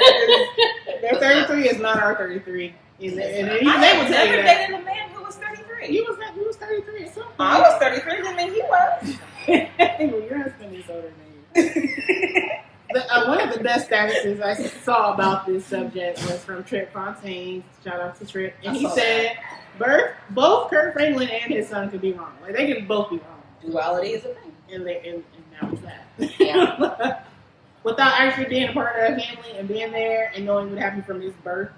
[1.00, 2.74] Their 33 is not our 33.
[3.08, 4.68] And, and, even I they have tell you never that.
[4.68, 5.86] dated a man who was 33.
[5.88, 7.34] He was, he was 33 at some point.
[7.38, 9.16] I was 33, didn't mean he was.
[9.48, 11.12] well, your husband is older
[11.54, 12.48] than you.
[12.92, 16.92] The, uh, one of the best statuses I saw about this subject was from Trip
[16.92, 17.64] Fontaine.
[17.82, 18.54] Shout out to Trip.
[18.62, 19.38] And I he said,
[19.78, 22.32] Bert, both Kirk Franklin and his son could be wrong.
[22.42, 23.42] Like, they can both be wrong.
[23.64, 24.52] Duality is a thing.
[24.70, 26.40] And, they, and, and now it's that.
[26.40, 27.22] Yeah.
[27.84, 31.06] Without actually being a part of that family and being there and knowing what happened
[31.06, 31.70] from his birth,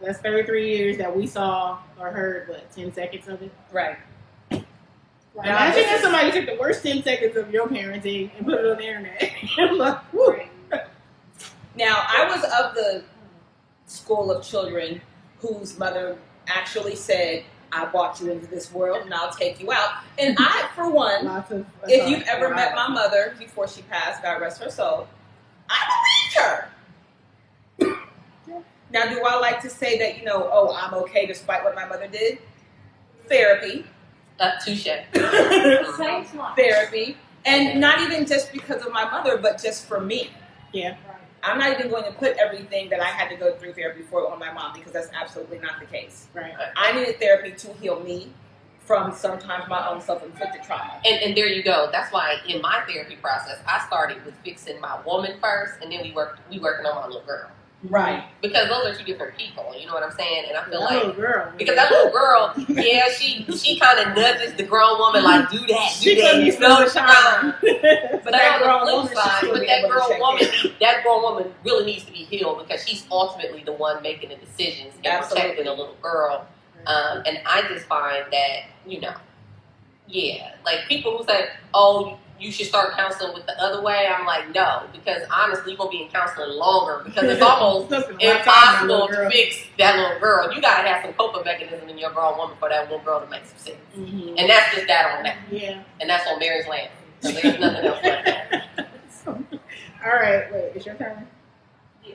[0.00, 3.52] that's 33 years that we saw or heard, what, 10 seconds of it?
[3.72, 3.96] Right.
[5.42, 8.76] Imagine if somebody took the worst 10 seconds of your parenting and put it on
[8.76, 9.32] the internet.
[10.70, 10.90] Like.
[11.76, 13.04] Now, I was of the
[13.86, 15.00] school of children
[15.38, 19.94] whose mother actually said, I brought you into this world and I'll take you out.
[20.18, 21.66] And I, for one, of.
[21.88, 25.08] if you've ever met my mother before she passed, God rest her soul,
[25.68, 26.68] I believed her.
[28.94, 31.84] Now, do I like to say that, you know, oh, I'm okay despite what my
[31.84, 32.38] mother did?
[33.28, 33.84] Therapy.
[34.38, 34.84] Uh, touche.
[34.84, 35.04] Same
[36.24, 36.54] slide.
[36.56, 37.16] Therapy.
[37.44, 40.30] And not even just because of my mother, but just for me.
[40.72, 40.96] Yeah.
[41.42, 44.30] I'm not even going to put everything that I had to go through therapy for
[44.32, 46.28] on my mom because that's absolutely not the case.
[46.32, 46.54] Right.
[46.76, 48.32] I needed therapy to heal me
[48.78, 51.00] from sometimes my own self-inflicted trauma.
[51.04, 51.88] And, and there you go.
[51.90, 56.00] That's why in my therapy process, I started with fixing my woman first, and then
[56.02, 57.50] we worked we working on my little girl
[57.90, 58.24] Right.
[58.40, 59.74] because those are two different people.
[59.78, 60.44] You know what I'm saying?
[60.48, 61.52] And I feel That like little girl.
[61.58, 65.58] because that little girl, yeah, she she kind of nudges the grown woman like do
[65.58, 66.42] that, do she that.
[66.42, 67.54] You through know the what I'm time.
[68.24, 70.46] But that on the grown flip woman side, but that grown woman,
[70.80, 74.36] that grown woman really needs to be healed because she's ultimately the one making the
[74.36, 75.42] decisions and Absolutely.
[75.42, 76.46] protecting the little girl.
[76.86, 79.14] Um, and I just find that you know,
[80.06, 84.26] yeah, like people who say, "Oh, you should start counseling with the other way," I'm
[84.26, 88.18] like, no, because honestly, you're gonna be in counseling longer because it's almost Listen, one
[88.20, 90.52] time, my impossible to fix that little girl.
[90.52, 93.26] You gotta have some coping mechanism in your grown woman for that little girl to
[93.28, 93.76] make some sense.
[93.96, 94.34] Mhm.
[94.38, 95.36] And that's just that on that.
[95.50, 95.82] Yeah.
[96.00, 96.90] And that's on Mary's land.
[97.20, 98.68] So there's nothing else like that.
[99.26, 101.26] All right, wait, it's your turn.
[102.04, 102.14] Yeah.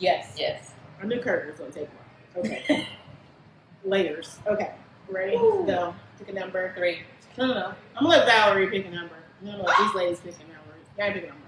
[0.00, 0.34] Yes.
[0.36, 0.72] Yes.
[1.00, 1.88] I knew Kirk was going to take
[2.34, 2.44] one.
[2.44, 2.86] Okay.
[3.84, 4.38] Layers.
[4.46, 4.72] Okay.
[5.08, 5.36] Ready?
[5.36, 5.94] Let's go.
[6.18, 6.74] Pick a number.
[6.76, 7.02] Three.
[7.36, 7.74] No, no, no.
[7.96, 9.14] I'm going to let Valerie pick a number.
[9.40, 10.74] No, no, these ladies picking a number.
[10.96, 11.42] Gotta pick a number.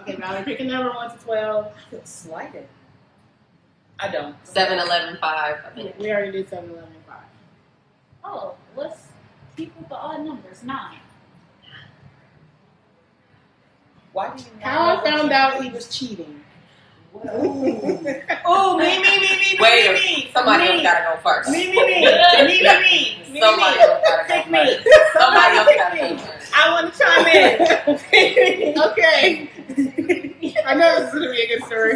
[0.00, 1.66] Okay, Valerie, pick a number 1 to 12.
[1.66, 2.68] I feel slighted.
[3.98, 4.36] I don't.
[4.44, 5.98] 7 11 5, I think.
[5.98, 7.16] We already did 7, 11, 5.
[8.24, 9.06] Oh, let's
[9.56, 10.62] keep with the odd numbers.
[10.62, 10.98] Nine.
[14.12, 16.42] Why do you How I found out he was cheating.
[18.44, 20.30] Oh, me, me, me, me, me, Wait, me, me.
[20.34, 20.68] somebody Me.
[20.70, 21.48] else gotta go first.
[21.50, 21.80] Me, me, me.
[21.86, 22.10] Me, me,
[22.62, 23.22] me.
[23.32, 23.82] Me, Somebody me.
[23.82, 24.58] else gotta go Pick me.
[24.58, 24.78] first.
[25.18, 26.00] Somebody else gotta me.
[26.00, 26.52] go first.
[26.56, 27.34] I want to chime in.
[28.78, 29.24] okay.
[30.66, 31.94] I know this is gonna be a good story.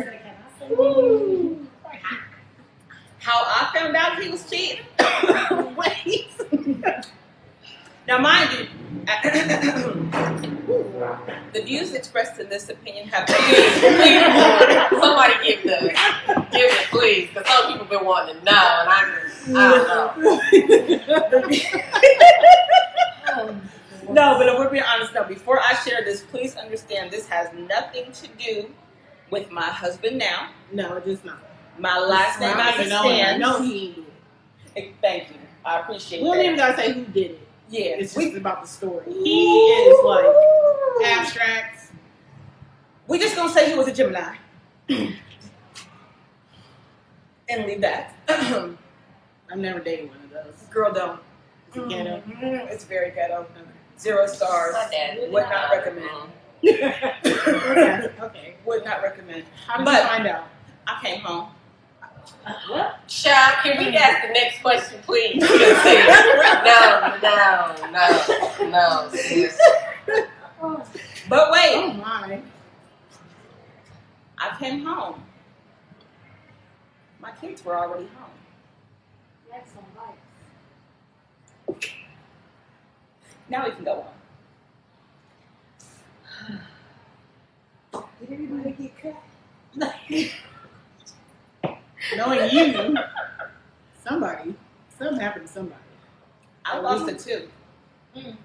[0.71, 1.67] Woo.
[3.19, 4.85] How I found out he was cheating?
[5.77, 6.31] Wait.
[8.09, 8.67] Now, mind you,
[11.53, 14.23] the views expressed in this opinion have Please, please,
[15.01, 15.79] somebody give the,
[16.51, 19.57] give it, please, because some people been wanting to know, and I just, I
[21.31, 21.51] don't
[23.47, 23.61] know.
[24.13, 25.23] No, but if we're being honest, no.
[25.25, 27.49] Before I share this, please understand this has
[27.81, 28.71] nothing to do
[29.31, 30.51] with my husband now.
[30.73, 31.39] No, it is not.
[31.79, 33.41] My last name I as it know, stands.
[33.41, 34.05] know he
[34.77, 34.95] ain't.
[35.01, 35.37] Thank you.
[35.65, 36.23] I appreciate it.
[36.23, 36.45] We don't that.
[36.45, 37.49] even gotta say who did it.
[37.69, 39.05] yeah, It's we, just about the story.
[39.13, 40.25] He is like
[41.05, 41.93] abstract.
[43.07, 44.37] we just gonna say he was a Gemini,
[44.89, 45.17] and
[47.67, 48.15] leave that.
[48.29, 50.69] I've never dated one of those.
[50.71, 51.21] Girl, don't.
[51.69, 52.23] It's ghetto.
[52.29, 53.47] Mhm, It's very ghetto.
[53.99, 54.73] Zero stars.
[54.75, 56.09] My dad Would not recommend.
[56.67, 58.11] okay.
[58.21, 58.55] Okay.
[58.67, 59.45] Would not recommend.
[59.67, 60.45] How did But- you find out?
[60.87, 61.49] I came home.
[62.69, 63.07] What?
[63.09, 65.41] Child, can we ask the next question, please?
[65.41, 69.59] no, no, no, no, sis.
[71.29, 72.41] But wait, Oh my.
[74.39, 75.23] I came home.
[77.21, 78.31] My kids were already home.
[79.51, 79.85] That's some
[81.69, 81.91] lights.
[83.49, 84.20] Now we can go on.
[87.93, 90.31] Did everybody get cut?
[92.17, 92.97] Knowing you,
[94.05, 94.55] somebody,
[94.99, 95.81] something happened to somebody.
[96.65, 97.49] I lost a tooth.
[98.17, 98.37] Mm.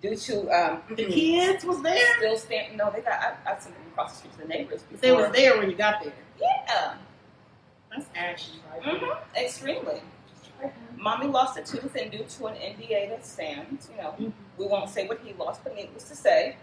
[0.00, 2.16] Due to um, The kids was there.
[2.18, 2.76] still standing.
[2.76, 3.12] No, they got.
[3.46, 4.82] I, I sent them across the street to the neighbors.
[4.82, 5.00] Before.
[5.00, 6.12] They was there when you got there.
[6.40, 6.94] Yeah,
[7.90, 8.82] That's action, right?
[8.98, 10.00] hmm extremely.
[10.96, 14.32] Mommy lost a tooth, and due to an NDA that stands, you know, Mhm.
[14.56, 16.56] we won't say what he lost, but needless to say,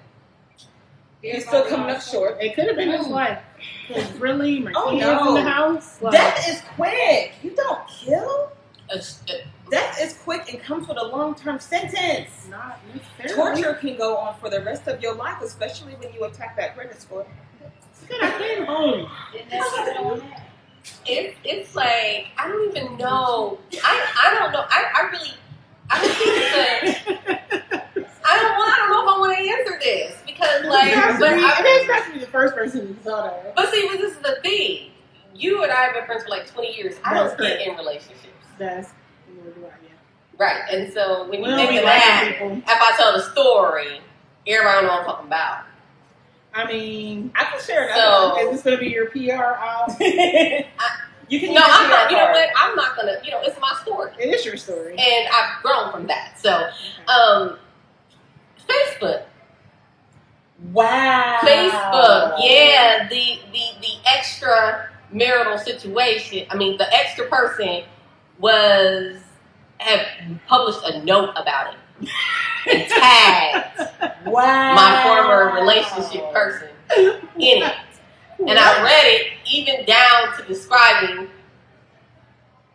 [1.21, 2.37] He's still coming up short.
[2.41, 3.39] It could have been his wife.
[3.87, 5.29] 'Cause really, my Oh, kids no.
[5.29, 6.01] in the house.
[6.01, 7.33] Like, Death is quick.
[7.43, 8.51] You don't kill.
[9.69, 12.47] Death is quick and comes with a long term sentence.
[12.49, 13.61] not necessarily.
[13.61, 16.75] Torture can go on for the rest of your life, especially when you attack that
[16.75, 17.25] credit score.
[18.07, 19.09] Good, I came home.
[19.31, 20.45] Didn't that shit on that?
[21.05, 23.59] It's it's like I don't even know.
[23.83, 24.65] I I don't know.
[24.69, 25.33] I, I really
[25.91, 29.43] I don't think it's a I don't well, I don't know if I want to
[29.51, 32.27] answer this because like it has to but be, I, it has to be the
[32.31, 33.55] first person who saw that.
[33.55, 34.91] but see but this is the thing.
[35.35, 36.95] You and I have been friends for like twenty years.
[37.03, 38.25] I don't get in relationships.
[38.57, 38.89] That's
[39.27, 39.69] yeah.
[40.37, 40.61] Right.
[40.71, 44.01] And so when you think of that, if I tell the story,
[44.47, 45.65] everybody know what I'm talking about.
[46.53, 48.41] I mean, I can share So- another.
[48.49, 49.89] is this going to be your PR out?
[51.29, 52.09] you can No, I'm not.
[52.09, 52.49] You know what?
[52.57, 53.13] I'm not gonna.
[53.23, 54.95] You know, it's my story, It is your story.
[54.97, 56.39] and I've grown from that.
[56.39, 57.05] So, Okay.
[57.07, 57.59] um,
[58.67, 59.23] Facebook.
[60.73, 61.37] Wow.
[61.41, 66.45] Facebook, yeah, the the the extra marital situation.
[66.49, 67.83] I mean, the extra person
[68.39, 69.17] was
[69.77, 70.01] have
[70.47, 72.09] published a note about it
[72.69, 74.75] and tagged Wow.
[74.75, 77.73] my former relationship person in it,
[78.39, 81.29] and I read it even down to describing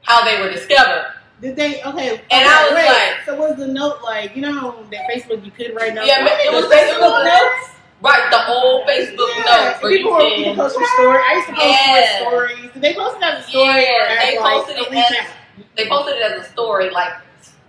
[0.03, 1.07] how they were discovered.
[1.42, 1.83] Did they?
[1.83, 2.20] Okay.
[2.31, 5.51] And I was wait, like- so was the note like you know that Facebook you
[5.51, 6.09] could write notes?
[6.09, 7.70] Yeah, it was Facebook notes?
[8.04, 10.56] Right, the old Facebook Yeah, notes where you people, people can.
[10.56, 11.18] post your story.
[11.24, 12.18] I used to post Yeah.
[12.20, 12.70] stories.
[12.74, 13.82] Did they post it as a story?
[13.82, 15.26] Yeah, or they posted a it as-
[15.76, 17.12] They posted it as a story, like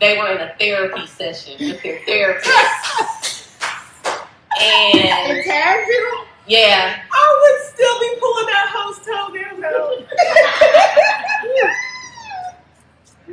[0.01, 2.51] they were in a therapy session with their therapist.
[4.61, 6.19] And And tagged you?
[6.47, 10.05] yeah, I would still be pulling out host toenails out.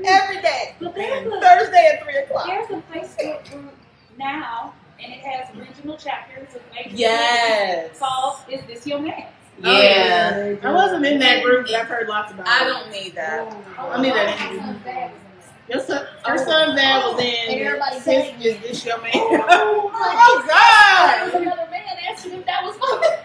[0.04, 0.74] Every day.
[0.80, 2.46] But there's a, Thursday at 3 o'clock.
[2.46, 3.70] there's a Facebook group um,
[4.18, 7.84] now, and it has regional chapters of major Yes.
[7.86, 9.26] cities called "Is This Your Man?"
[9.64, 10.56] Oh, yeah.
[10.62, 12.68] I wasn't in that group, but I've heard lots about I it.
[12.72, 13.40] don't need that.
[13.40, 14.38] Oh, oh, I need that.
[14.38, 15.68] My son's dad was in it.
[15.68, 17.60] Your son, her son's dad was in.
[17.66, 19.12] Everybody Sis, tagged is this your man?
[19.14, 21.42] Oh, oh There was God!
[21.42, 23.18] another man asking if that was fun.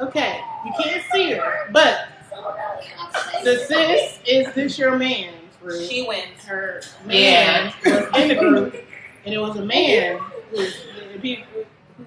[0.00, 2.08] Okay, you can't see her, but
[3.44, 5.34] the sis is this your man?
[5.62, 5.88] Group.
[5.90, 6.42] She wins.
[6.46, 8.74] her man was in the group,
[9.24, 10.18] and it was a man
[10.50, 10.74] who's,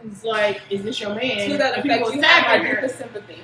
[0.02, 2.48] who's like, "Is this your man?" To that And people effect, was you have my
[2.58, 2.76] tagging her.
[2.82, 3.40] deepest sympathy.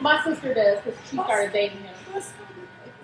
[0.00, 1.94] My sister does because she started dating him.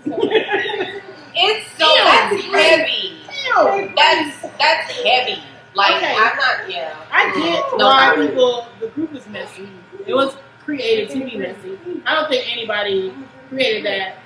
[1.33, 2.05] It's so Ew.
[2.05, 3.19] that's heavy.
[3.47, 3.93] Ew.
[3.97, 5.41] That's that's heavy.
[5.75, 6.15] Like Okay.
[6.17, 6.69] I'm not.
[6.69, 8.27] Yeah, I get No, why sorry.
[8.29, 9.69] people the group is messy.
[10.07, 11.79] It was created to be messy.
[12.05, 13.15] I don't think anybody
[13.49, 14.17] created that.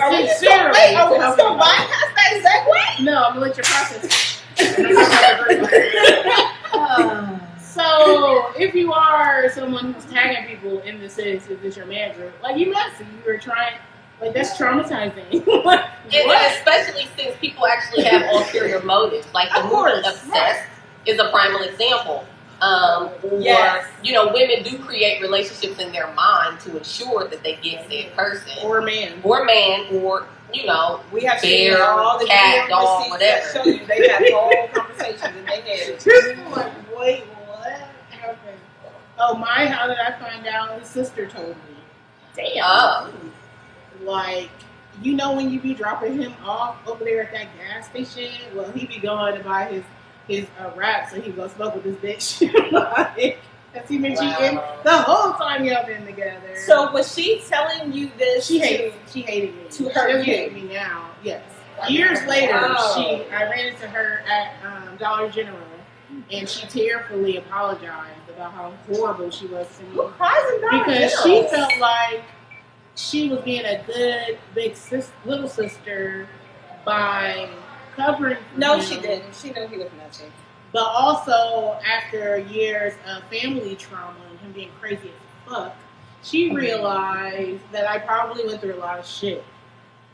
[0.00, 3.04] Are we gonna, wait, are we just gonna bypass that segue?
[3.04, 4.40] No, I'm gonna let you process.
[7.60, 12.32] so, if you are someone who's tagging people in the sis, is this your manager.
[12.42, 13.04] Like you messy.
[13.04, 13.74] You were trying.
[14.20, 15.46] Like that's traumatizing.
[15.64, 19.26] Like, and especially since people actually have ulterior motives.
[19.34, 20.66] Like the Of movie course, Obsessed right.
[21.06, 22.24] is a primal example.
[22.62, 23.86] Um, or, Yes.
[24.04, 28.14] you know, women do create relationships in their mind to ensure that they get said
[28.14, 29.20] person Or man.
[29.24, 33.10] or man or you know We have seen Bear, all the cat, DM dog, receipts
[33.10, 33.52] whatever.
[33.52, 36.00] show you they have whole conversations in their head.
[36.00, 37.72] Just like, wait, what
[38.10, 38.58] happened?
[39.18, 39.66] Oh my!
[39.66, 40.78] How did I find out?
[40.78, 41.54] His sister told me.
[42.36, 42.62] Damn.
[42.64, 43.10] Oh.
[44.02, 44.50] Like,
[45.02, 48.32] you know when you be dropping him off over there at that gas station?
[48.54, 49.84] Well, he be going to buy his
[50.28, 52.72] his uh, rap, so he go smoke with this bitch.
[52.72, 53.38] like,
[53.74, 54.80] has he been cheating Wow.
[54.84, 56.56] the whole time y'all been together?
[56.66, 58.46] So was she telling you this?
[58.46, 59.62] she to- hated she hated me.
[59.70, 61.10] to her, She hurt hate me now.
[61.24, 61.42] Yes.
[61.88, 62.94] Years later, Oh.
[62.96, 65.58] she I ran into her at um, Dollar General,
[66.30, 70.84] and she tearfully apologized about how horrible she was to me Who cries in Dollar
[70.84, 72.22] because she felt like
[72.94, 76.28] she was being a good big sis, little sister
[76.84, 77.48] by
[77.96, 78.38] covering.
[78.56, 79.34] No, him, she didn't.
[79.34, 80.24] She knew he was messy.
[80.72, 85.76] But also, after years of family trauma and him being crazy as fuck,
[86.22, 89.44] she realized that I probably went through a lot of shit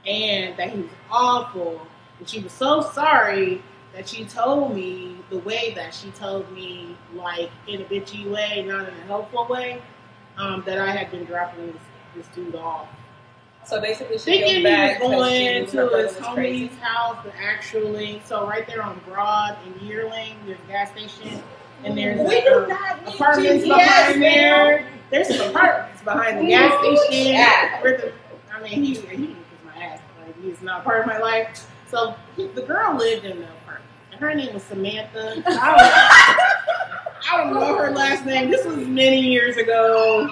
[0.06, 1.86] and that he was awful.
[2.18, 3.62] And she was so sorry
[3.94, 8.64] that she told me the way that she told me, like in a bitchy way,
[8.66, 9.82] not in a helpful way,
[10.36, 11.82] um, that I had been dropping this,
[12.16, 12.88] this dude off.
[13.68, 16.78] So basically, she Thinking feels he bad was because she going to his was homie's
[16.78, 21.42] house, but actually, so right there on Broad and Yearling, there's a gas station,
[21.84, 24.26] and there's We do not need apartments GPS behind now.
[24.26, 24.88] there.
[25.10, 27.32] There's some apartments behind the gas station.
[27.34, 27.82] Yeah.
[27.82, 28.12] Where the,
[28.54, 28.94] I mean, he he
[29.26, 30.00] kicked my ass.
[30.24, 31.66] Like he's not part of my life.
[31.90, 33.84] So he, the girl lived in the apartment,
[34.18, 35.42] her name was Samantha.
[37.30, 38.50] I I don't know her last name.
[38.50, 40.22] This was many years ago.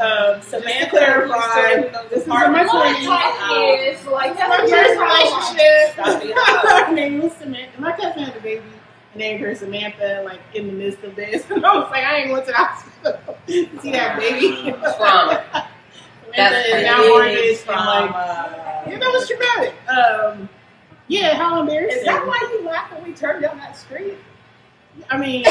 [0.00, 2.10] Um, Samantha, Samantha clarified.
[2.10, 4.06] This is part my of the twenties.
[4.06, 5.92] like My first relationship.
[5.94, 6.84] Stop being a hoe.
[6.86, 7.80] Her name was Samantha.
[7.80, 8.64] My cousin had a baby.
[9.14, 11.44] I named her Samantha, like in the midst of this.
[11.50, 14.72] And I was like, I ain't going to the hospital to see that baby.
[14.96, 15.44] Trauma.
[15.52, 15.68] Samantha
[16.36, 16.84] That's is crazy.
[16.86, 18.84] now mortgaged and like, Trauma.
[18.88, 19.74] yeah, that was traumatic.
[19.88, 20.48] Um,
[21.08, 21.98] yeah, how embarrassing.
[22.00, 24.16] Is that why you laughed when we turned down that street?
[25.10, 25.44] I mean,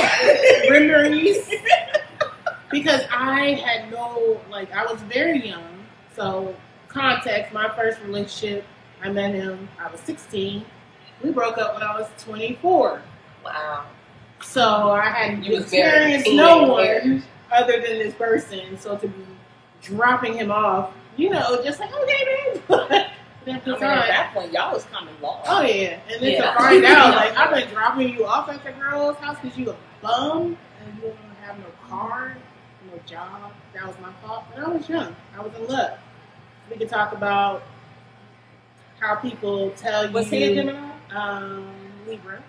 [0.70, 1.54] memories.
[2.72, 5.86] because I had no, like, I was very young.
[6.16, 6.56] So,
[6.88, 8.66] context, my first relationship,
[9.02, 10.66] I met him, I was 16.
[11.24, 13.02] We broke up when I was 24.
[13.44, 13.86] Wow.
[14.42, 18.80] So, I hadn't You experienced no one other than this person.
[18.80, 19.26] So, to be
[19.82, 23.06] dropping him off, you know, just like, okay, babe.
[23.48, 25.42] I mean, at that point, y'all was coming long.
[25.46, 26.52] Oh yeah, and then Yeah.
[26.52, 29.72] to find out, like I've been dropping you off at the girl's house because you
[29.72, 32.38] a bum and you don't have no car,
[32.92, 33.52] no job.
[33.74, 34.44] That was my fault.
[34.54, 35.16] But I was young.
[35.38, 35.98] I was in love.
[36.70, 37.64] We could talk about
[39.00, 40.12] how people tell you.
[40.12, 40.92] Was he a Gemini?
[41.14, 41.68] Um,
[42.08, 42.42] Libra.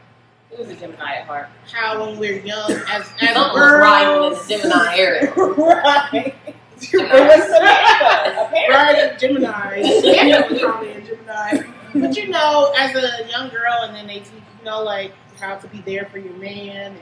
[0.51, 1.49] He was a Gemini at heart.
[1.72, 5.32] How when we're young, as as Something was riding in girls, the Gemini area.
[5.36, 6.34] right.
[6.91, 7.09] Gemini.
[7.14, 8.47] It was Samantha.
[8.47, 8.74] Apparently.
[9.03, 9.76] right, Gemini.
[10.05, 11.62] Yeah, was probably a Gemini.
[11.95, 15.57] But you know, as a young girl, and then they teach you know like how
[15.57, 16.93] to be there for your man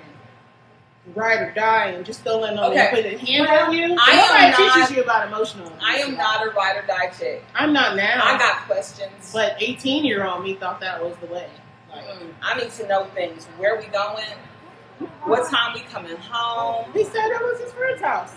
[1.06, 2.90] and ride or die, and just don't let nobody Okay.
[3.02, 3.84] put a hand on you.
[4.00, 5.72] I am Nobody not- teaches you about emotional.
[5.82, 7.44] I am not a ride or die chick.
[7.54, 8.20] I'm not now.
[8.22, 9.30] I got questions.
[9.32, 11.48] But 18 year old me thought that was the way.
[11.90, 13.46] Like, Mm, I need to know things.
[13.58, 14.24] Where we going?
[15.24, 16.92] What time we coming home?
[16.92, 18.34] he said it was his friend's house.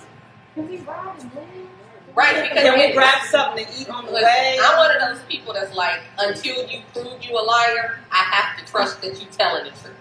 [0.56, 1.68] Because he's riding, man.
[2.16, 4.58] Right, because Can we grab something to eat on the Listen, way?
[4.64, 8.60] I'm one of those people that's like, until you prove you a liar, I have
[8.64, 9.94] to trust that you're telling the truth.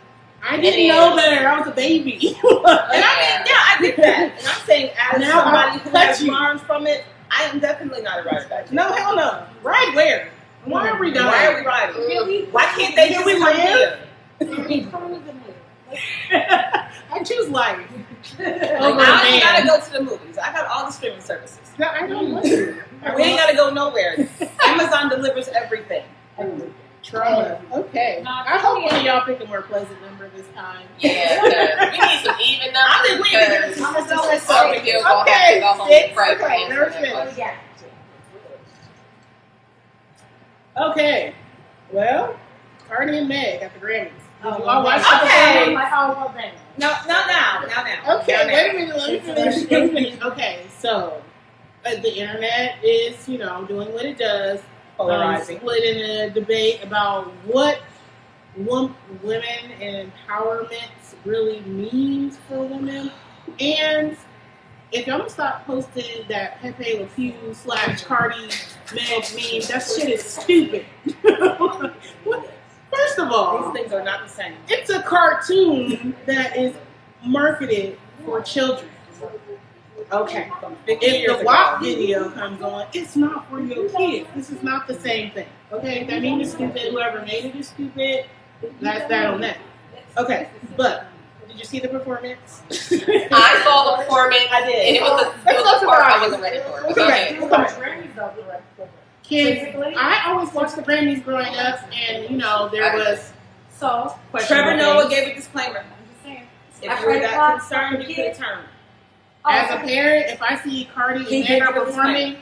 [0.46, 1.16] I didn't It know is.
[1.22, 1.46] better.
[1.48, 2.38] I was a baby.
[2.44, 4.32] And I mean, yeah, I get that.
[4.38, 6.32] And I'm saying, as Now somebody I'll who cut has you.
[6.32, 8.72] learned from it, I am definitely not a ride or die chick.
[8.72, 9.46] no, hell no.
[9.62, 10.30] Ride where?
[10.66, 11.26] Why are we dying?
[11.26, 11.96] Why are we riding?
[11.96, 12.44] Really?
[12.46, 13.98] Why can't they Can just we come live?
[14.38, 14.66] here?
[14.68, 16.86] He's coming to live.
[17.11, 17.80] I choose life.
[18.38, 18.48] Like,
[18.80, 19.40] Over I man.
[19.40, 20.38] gotta go to the movies.
[20.38, 21.58] I got all the streaming services.
[21.78, 22.32] No, I don't mm.
[22.32, 22.82] want to.
[23.16, 24.28] We ain't gotta go nowhere.
[24.66, 26.04] Amazon delivers everything.
[27.02, 27.60] Trauma.
[27.72, 28.20] Okay.
[28.22, 30.86] Nah, I hope one of y'all pick a more pleasant number this time.
[31.00, 32.92] Yeah, 'cause we need some even numbers.
[32.94, 34.18] I think we need to get because some of those
[34.50, 34.84] other six.
[34.84, 36.06] people gonna Okay, go six.
[36.06, 37.12] and pray for Okay, answering there's that six.
[37.12, 37.38] question.
[37.38, 37.56] yeah.
[40.90, 41.34] Okay.
[41.90, 42.36] Well,
[42.88, 44.10] Cardi and Meg at the Grammys.
[44.43, 45.64] Did Oh, you all watch okay.
[45.66, 46.53] the I'm like, oh, well, dang.
[46.78, 47.61] No, not now.
[47.61, 48.20] Not now.
[48.20, 48.70] Okay, Not now.
[48.70, 48.97] a minute.
[48.97, 49.70] Let me finish.
[49.70, 50.22] Let me finish.
[50.22, 51.22] Okay, so
[51.86, 54.59] uh, the internet is, you know, doing what it does.
[54.61, 55.59] Um, Polarizing.
[55.59, 57.80] split in a debate about what
[58.57, 60.90] wom- women and empowerment
[61.24, 63.11] really means for women.
[63.61, 64.16] And
[64.93, 68.49] if y'all don't stop posting that Pepe Le Pew slash Cardi
[68.95, 70.84] Meg meme, that shit is stupid.
[72.24, 72.53] What-
[72.95, 74.55] First of all, These things are not the same.
[74.68, 76.74] it's a cartoon that is
[77.24, 78.88] marketed for children.
[80.11, 80.51] Okay.
[80.86, 84.28] If the WAP video comes on, it's not for your kids.
[84.34, 85.47] This is not the same thing.
[85.72, 86.93] Okay, that meme is stupid.
[86.93, 88.26] Whoever made it is stupid.
[88.80, 89.57] That's that on that.
[90.18, 91.07] Okay, but
[91.49, 92.62] did you see the performance?
[92.70, 94.86] I saw the performance, I did.
[94.88, 96.90] and it was a, it was a part I wasn't ready for.
[96.90, 97.36] Okay.
[97.38, 98.88] Go
[99.30, 99.58] ahead.
[99.58, 99.74] It's like Grammys, though, correct?
[99.74, 99.94] Kids, Basically.
[99.96, 103.32] I always watched the Grammys growing up, and you know there was
[103.70, 104.14] So,
[104.46, 105.14] Trevor Noah things.
[105.14, 105.80] gave a disclaimer.
[105.80, 106.46] I'm just saying.
[106.82, 108.38] If I you were that God concerned, you could have kids.
[108.38, 108.66] turned.
[109.48, 111.86] As a Oh, parent, if I see Cardi He and did Meg are give a
[111.86, 112.36] performing,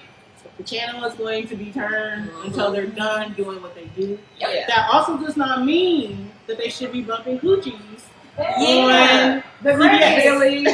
[0.58, 2.96] the channel is going to be turned until they're mm-hmm.
[2.96, 4.18] done doing what they do.
[4.38, 4.66] Yeah.
[4.68, 8.02] That also does not mean that they should be bumping coochies
[8.38, 9.42] Yeah.
[9.62, 10.26] The Yes.
[10.26, 10.64] Grammys.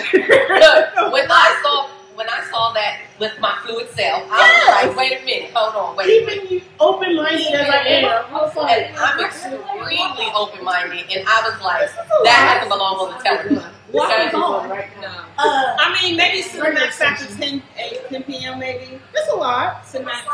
[1.03, 4.97] Look, when I saw when I saw that with my fluid self, I was like,
[4.97, 6.51] wait a minute, hold on, wait a minute.
[6.51, 11.49] You open minded as I am, I was like, I'm extremely open minded, and I
[11.51, 11.89] was like,
[12.25, 13.73] that doesn't belong on the television.
[13.93, 14.25] What Okay?
[14.25, 15.27] was on right now?
[15.39, 18.59] uh, I mean, maybe Cinemax after 10, 8, 10 p.m.
[18.59, 19.01] maybe.
[19.15, 19.85] that's a lot.
[19.85, 20.25] Cinemax.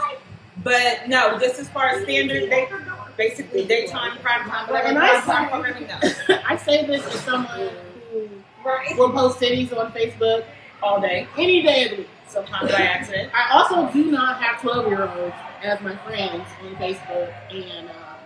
[0.65, 2.69] But no, just as far as standard, day,
[3.17, 5.89] basically daytime, prime time, whatever And I prime time programming,
[6.29, 6.39] no.
[6.47, 7.71] I say this as someone
[8.13, 8.29] who
[8.65, 8.97] Right.
[8.97, 10.45] will post titties on Facebook
[10.83, 12.09] All day, any day of the week.
[12.33, 13.31] Sometimes by accident.
[13.35, 18.17] I also do not have 12 year olds as my friends on Facebook and uh,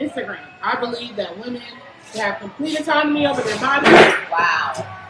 [0.00, 0.46] Instagram.
[0.62, 1.62] I believe that women
[2.14, 3.90] have complete autonomy over their bodies.
[4.30, 5.05] Wow.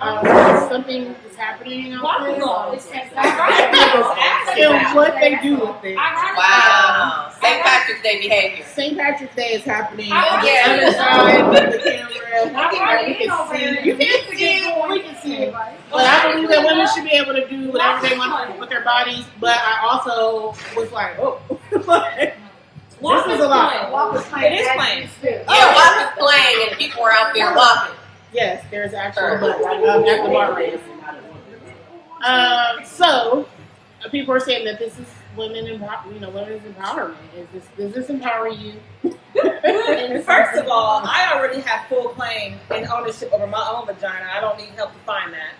[0.00, 2.74] Uh, something is happening out Walk there.
[2.76, 2.86] is.
[2.92, 3.14] It's
[4.58, 5.96] And what they do with it.
[5.96, 7.30] Wow.
[7.40, 7.62] St.
[7.62, 8.64] Patrick's Day behavior.
[8.66, 8.96] St.
[8.98, 10.94] Patrick's Day is happening I on the like other it.
[10.96, 12.60] side of the camera.
[12.60, 13.64] I like You can over see.
[13.64, 13.84] there.
[13.84, 14.88] You can see it.
[14.90, 15.52] we can see it.
[15.52, 18.84] But I believe that women should be able to do whatever they want with their
[18.84, 19.24] bodies.
[19.40, 21.40] But I also was like, oh,
[23.00, 23.70] Walk This is is a lot.
[23.72, 23.92] playing.
[23.92, 24.52] Walk was playing.
[24.54, 25.08] It is playing.
[25.22, 27.94] Yeah, WAP is playing and people are out there walking.
[28.34, 30.80] Yes, there's actually butt um, at the bar race.
[32.24, 33.46] Um, so
[34.04, 35.06] uh, people are saying that this is
[35.36, 37.16] women empower, you know, women's empowerment.
[37.36, 38.74] Is this does this empower you?
[40.22, 44.26] First of all, I already have full claim and ownership over my own vagina.
[44.32, 45.54] I don't need help to find that.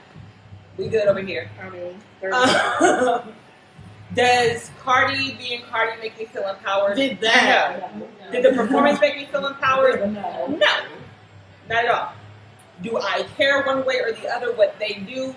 [0.76, 1.50] We good over here.
[1.60, 2.00] I mean,
[4.14, 6.96] does Cardi being Cardi make me feel empowered?
[6.96, 7.94] did that?
[7.96, 8.08] No.
[8.32, 10.00] Did the performance make me feel empowered?
[10.12, 10.46] No.
[10.48, 10.82] No,
[11.68, 12.12] not at all.
[12.82, 15.34] Do I care one way or the other what they do?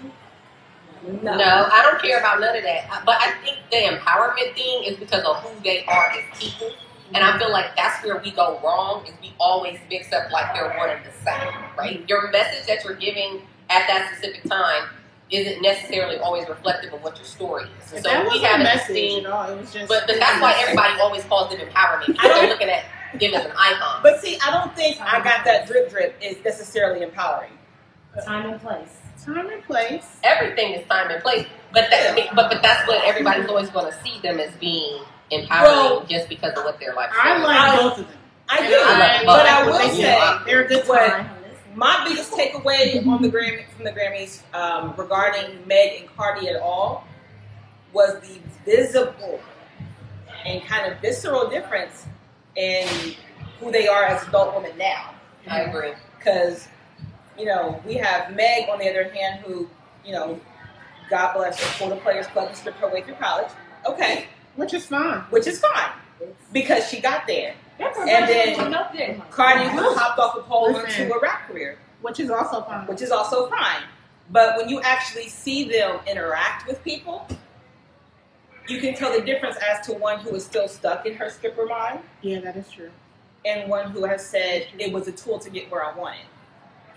[1.22, 3.04] No, I don't care about none of that.
[3.06, 6.72] But I think the empowerment thing is because of who they are as people.
[7.14, 10.54] And I feel like that's where we go wrong is we always mix up like
[10.54, 12.04] they're one and the same, right?
[12.10, 14.90] Your message that you're giving at that specific time
[15.30, 17.94] isn't necessarily always reflective of what your story is.
[17.94, 19.50] If So that we wasn't a haven't message seen at all.
[19.50, 19.88] It was just.
[19.88, 22.84] but, but that's why everybody always calls them empowerment because they're looking at
[23.20, 24.01] them as an icon.
[24.03, 27.51] But see, I don't think I got that drip drip is necessarily empowering.
[28.26, 28.97] Time and place.
[29.24, 30.20] time and place.
[30.24, 31.45] Everything is time and place.
[31.74, 35.01] But that but but that's what everybody's always gonna see them as being
[35.32, 38.18] empowering Well, just because of what their life I like I- both of them.
[38.49, 40.01] I do, I like but I will They do.
[40.03, 41.30] say they're a good What- time.
[41.76, 46.60] my biggest takeaway on the Grammy from the Grammys um, regarding Meg and Cardi at
[46.62, 47.05] all
[47.93, 49.39] was the visible
[50.45, 52.05] and kind of visceral difference
[52.58, 53.16] in
[53.60, 55.14] who they are as adult women now.
[55.49, 55.93] I agree.
[56.18, 56.68] Because
[57.38, 59.70] you know we have Meg on the other hand, who
[60.03, 60.39] you know,
[61.10, 63.47] God bless her, pulled the Players Club and stripped her way through college.
[63.86, 65.20] Okay, Which is fine.
[65.30, 65.91] which is fine
[66.51, 67.53] because she got there.
[67.78, 69.22] That's And then- professional enough then.
[69.30, 71.03] Cardi who hopped off the pole Listen.
[71.03, 71.78] into a rap career.
[72.01, 72.88] Which is also fine.
[72.88, 73.84] which is also fine.
[74.30, 77.28] But when you actually see them interact with people,
[78.70, 81.65] you can tell the difference as to one who is still stuck in her stripper
[81.65, 82.89] mind yeah, that is true.
[83.45, 86.26] and one who has said it was a tool to get where I wanted.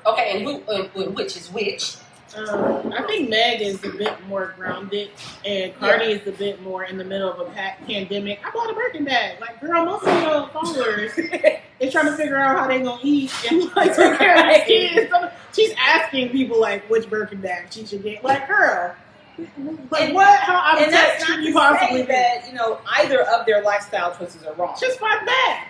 [0.06, 0.62] Okay, and who
[0.96, 1.96] and which is which?
[2.36, 5.10] Um, I think Meg is a bit more grounded,
[5.44, 8.40] and Cardi is a bit more in the middle of a pa- pandemic.
[8.46, 9.40] I bought a Birkin bag.
[9.40, 11.12] Like, girl, most of your followers
[11.80, 14.64] is trying to figure out how they gonna eat and like take care of their
[14.64, 15.12] kids.
[15.54, 18.22] She's asking people like which Birkin bag she should get.
[18.22, 18.94] Like, girl,
[19.90, 20.40] like what?
[20.40, 23.22] How out of and that's touch not can to you possibly that you know either
[23.22, 24.76] of their lifestyle choices are wrong.
[24.78, 25.66] Just my bag.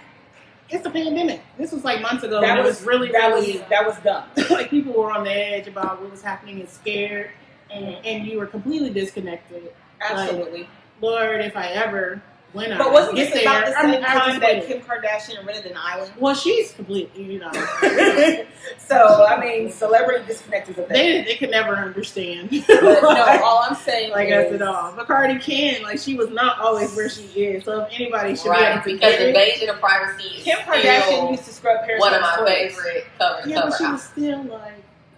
[0.69, 1.43] It's a pandemic.
[1.59, 2.41] This was like months ago.
[2.41, 4.25] that was, was really, that really was that was dumb.
[4.51, 7.31] like people were on the edge about what was happening and scared,
[7.71, 9.73] and, and you were completely disconnected.
[10.01, 10.69] Absolutely.
[11.01, 12.23] Lord, if I ever
[12.53, 14.67] when I but wasn't get this there, about the I same mean, time that waited.
[14.69, 16.13] Kim Kardashian rented an island?
[16.19, 17.51] Well, she's completely, you know,
[18.79, 20.89] so I mean, celebrity disconnect is a thing.
[20.89, 22.51] they they could never understand.
[22.51, 24.93] but no, all I'm saying like is, us at all.
[24.97, 27.65] But Cardi can, like she was not always where she is.
[27.65, 30.45] So if anybody should be Right, able to because get it, invasion of privacy is
[30.45, 31.99] Kim Kardashian used to scrub hair.
[31.99, 32.75] one of my toys.
[32.75, 34.73] favorite cover yeah, cover but she was still like,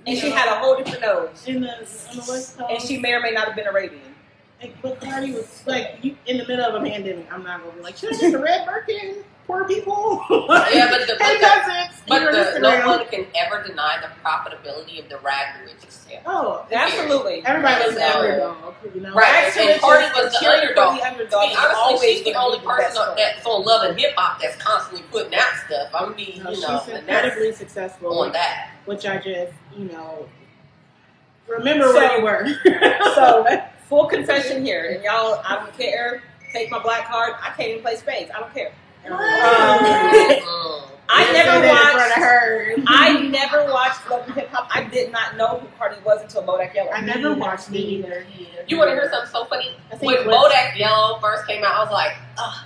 [0.06, 1.44] and you she had a whole different nose.
[1.46, 1.76] in the on
[2.16, 2.70] the west coast.
[2.70, 4.02] And she may or may not have been Arabian.
[4.62, 7.26] Like, but Cardi was like you, in the middle of a pandemic.
[7.32, 9.16] I'm not gonna be like, should I get the red Birkin?
[9.46, 10.24] Poor people.
[10.30, 14.08] Yeah, but the- hey but the- cousins, But the, no one can ever deny the
[14.24, 16.20] profitability of the rag to riches sale.
[16.26, 17.42] Oh, Absolutely.
[17.44, 19.14] everybody was So- an underdog, you know.
[19.14, 21.42] Right, Actually, and Cardi was the cheering for underdog.
[21.42, 23.16] To be is honestly, always she's the only person best on, one.
[23.16, 25.88] that's on Love and Hip Hop that's constantly putting out stuff.
[25.92, 28.70] I'm gonna be, No, you know, and that's incredibly successful, on that.
[28.84, 30.28] which I just, you know,
[31.48, 33.14] remember So- where you were.
[33.16, 33.44] So,
[33.92, 36.22] full confession here, and y'all, I don't care.
[36.50, 37.34] Take my black card.
[37.42, 38.30] I can't even play spades.
[38.34, 38.72] I don't care.
[39.04, 39.12] Um.
[41.14, 42.14] I never that in front of watched.
[42.14, 42.74] her.
[42.86, 44.70] I never watched Love and Hip Hop.
[44.74, 46.90] I did not know who Cardi was until Bodak Yellow.
[46.90, 48.24] I never watched it either.
[48.66, 49.76] You want to hear something so funny?
[50.00, 52.64] When it Bodak Yellow first came out, I was like, ugh.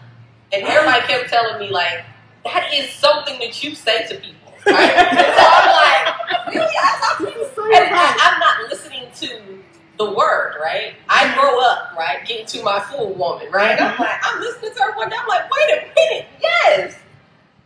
[0.52, 2.04] And everybody kept telling me, like,
[2.44, 4.52] that is something that you say to people.
[4.64, 4.94] Right?
[5.36, 6.66] So I'm like, really?
[6.78, 8.16] I thought It was so And I.
[8.20, 9.64] I'm not listening to
[9.99, 10.94] the word, right?
[11.09, 13.80] I grow up, right, getting to my full woman, right?
[13.80, 14.03] I'm mm-hmm.
[14.03, 15.16] like, I'm listening to her one day.
[15.18, 16.99] I'm like, wait a minute, yes.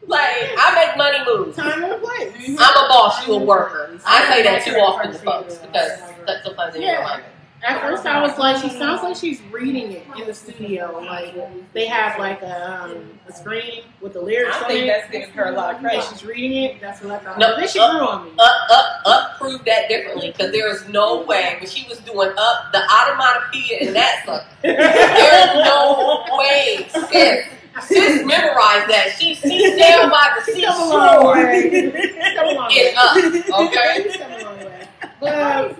[0.06, 1.56] Like, I make money moves.
[1.56, 2.32] Time and place.
[2.58, 3.98] I'm a boss, you a worker.
[4.06, 7.39] I say that too often to folks because that's sometimes they don't like it.
[7.62, 10.98] At first, I was like, she sounds like she's reading it in the studio.
[11.04, 11.34] Like
[11.74, 14.86] they have like a, um, a screen with the lyrics I on think it.
[14.88, 16.04] that's giving her a lot of And credit.
[16.10, 16.80] she's reading it.
[16.80, 17.38] That's what I thought.
[17.38, 18.30] No, then she uh, grew on me.
[18.38, 22.30] Up, up, up proved that differently because there is no way when she was doing
[22.38, 24.46] up the automatopoeia in that sucker.
[24.62, 27.44] There's no way, sis.
[27.86, 29.14] Sis memorized that.
[29.18, 31.32] She she's down by the Come a seashore.
[31.34, 32.34] way.
[32.36, 32.74] Come a long way.
[32.74, 33.16] Get up,
[33.60, 34.18] okay?
[34.18, 34.88] Come a long way.
[35.20, 35.76] But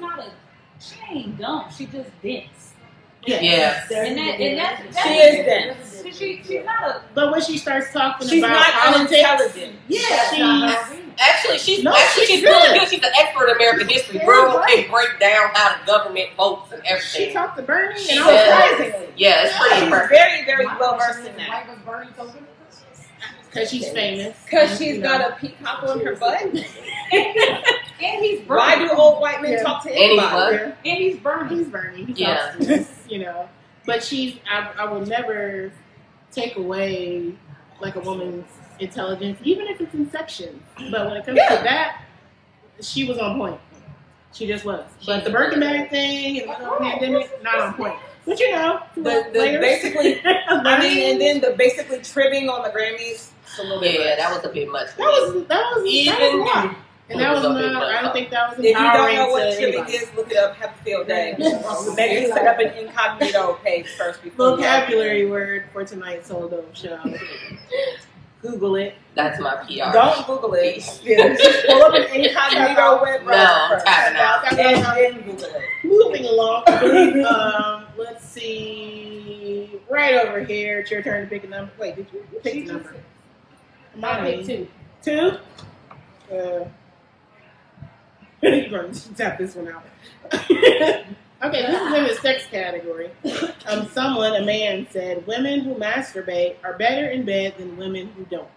[1.13, 1.67] ain't dumb.
[1.77, 2.75] She just dense.
[3.27, 3.85] Yeah.
[3.95, 6.03] And that and that, that's She is dense.
[6.03, 7.03] She, she she's not a.
[7.15, 9.77] But when she starts talking She's about not politics, unintelligent.
[9.89, 10.77] yeah, That's she's arena.
[11.23, 12.81] Actually, she's No, actually she's she's really good.
[12.81, 12.89] good.
[12.89, 14.19] She's an expert in American history.
[14.19, 14.85] Very Girl right.
[14.87, 17.09] can break down how the government votes and everything.
[17.11, 17.35] she everything.
[17.35, 20.11] talked to Bernie, She and I was surprised Yeah, it's pretty She's impressive.
[20.11, 21.49] very, very well versed in that.
[21.67, 22.45] Why was Bernie so good?
[23.51, 24.37] because she's famous.
[24.45, 25.29] Because she's You got know.
[25.29, 26.41] a peacock on her butt.
[28.03, 28.59] And he's Bernie.
[28.61, 29.63] Why do old white men Yeah.
[29.63, 30.35] talk to And he's anybody?
[30.35, 30.77] what?
[30.85, 30.93] Yeah.
[30.93, 31.57] And he's Bernie.
[31.57, 32.05] He's Bernie.
[32.05, 32.37] He Yeah.
[32.53, 33.49] talks to us, you know.
[33.87, 35.73] But she's, I, I would never
[36.33, 37.35] take away
[37.81, 38.47] like a woman's
[38.79, 40.63] intelligence, even if it's in sections.
[40.91, 41.57] But when it comes Yeah.
[41.57, 42.03] to that,
[42.81, 43.61] she was on point.
[44.33, 44.85] She just was.
[45.07, 47.95] But the Birkin bag thing and the oh, whole pandemic, not on point.
[48.27, 52.69] But you know, The, the basically, I mean, and then the basically tripping on the
[52.71, 53.31] Grammys.
[53.59, 54.19] A little bit Yeah, much.
[54.19, 54.87] that was a bit much.
[54.97, 56.77] That was that was that Even was a lot.
[57.11, 57.83] And that was It a bit not.
[57.85, 59.93] I don't think that was If you don't know what to tripping anybody.
[59.97, 60.55] is, look it up.
[60.57, 61.35] Happy Field Day.
[61.97, 64.57] Maybe set up an incognito page first before.
[64.57, 66.99] Vocabulary word for tonight's Hold Up show.
[68.43, 68.95] Google it.
[69.17, 69.93] That's my PR.
[69.93, 70.77] Don't Google it.
[71.05, 73.81] Yeah, just pull up an incognito web browser No, I'm
[74.57, 74.99] tapping out.
[74.99, 75.63] And Google it.
[75.85, 76.65] Moving along.
[77.27, 79.81] um, let's see.
[79.91, 80.79] Right over here.
[80.81, 81.73] It's your turn to pick a number.
[81.79, 82.95] Wait, did you pick a number?
[84.03, 84.69] I picked two.
[85.03, 85.33] Two?
[86.35, 86.65] Uh,
[88.43, 89.85] you're going to tap this one out.
[90.33, 93.11] okay, this is in the sex category.
[93.67, 98.25] Um, someone, a man, said women who masturbate are better in bed than women who
[98.25, 98.49] don't.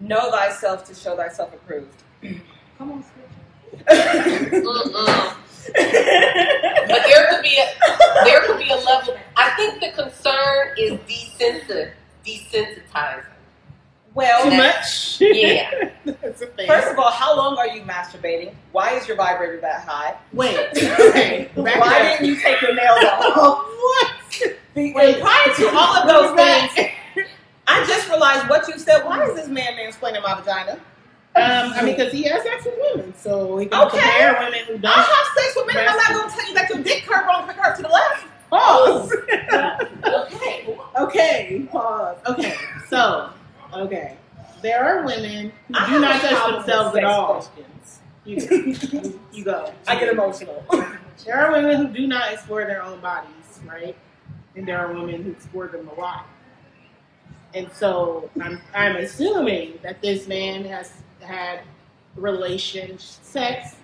[0.00, 2.02] Know thyself to show thyself approved.
[2.78, 3.04] Come on.
[3.86, 5.36] Mm-mm.
[5.66, 9.16] But there could be a there could be a level.
[9.36, 11.92] I think the concern is desensitizing.
[12.24, 13.33] Desensitizing.
[14.14, 15.20] Well, Too much?
[15.20, 15.70] Yeah.
[16.04, 16.66] That's a thing.
[16.68, 18.54] First of all, how long are you masturbating?
[18.72, 20.14] Why is your vibrator that high?
[20.32, 20.54] Wait.
[21.54, 22.18] Why up.
[22.18, 23.64] didn't you take your nails off?
[23.66, 24.12] what?
[24.74, 25.20] The- Wait.
[25.20, 26.90] prior to all of those things,
[27.66, 29.04] I just realized what you said.
[29.04, 30.72] Why is this man mansplaining my vagina?
[31.36, 33.98] Um, I mean, because he has sex with women, so he can Okay.
[33.98, 34.92] compare women who I'll don't.
[34.94, 35.78] have sex with men.
[35.78, 37.88] and I'm not going to tell you that your dick curve wrong curve to the
[37.88, 38.26] left.
[38.50, 39.12] Pause.
[40.04, 40.76] Okay.
[41.00, 42.16] okay, pause.
[42.28, 42.54] Okay,
[42.88, 43.30] so,
[43.72, 44.16] okay.
[44.64, 47.34] There are women who do not touch themselves at all.
[47.34, 48.00] questions.
[48.24, 49.70] You, you, you go.
[49.86, 50.64] I get emotional.
[51.24, 53.96] There are women who do not explore their own bodies, right?
[54.56, 56.26] And there are women who explore them a lot.
[57.54, 61.60] And so I'm, I'm assuming that this man has had
[62.16, 63.76] relation sex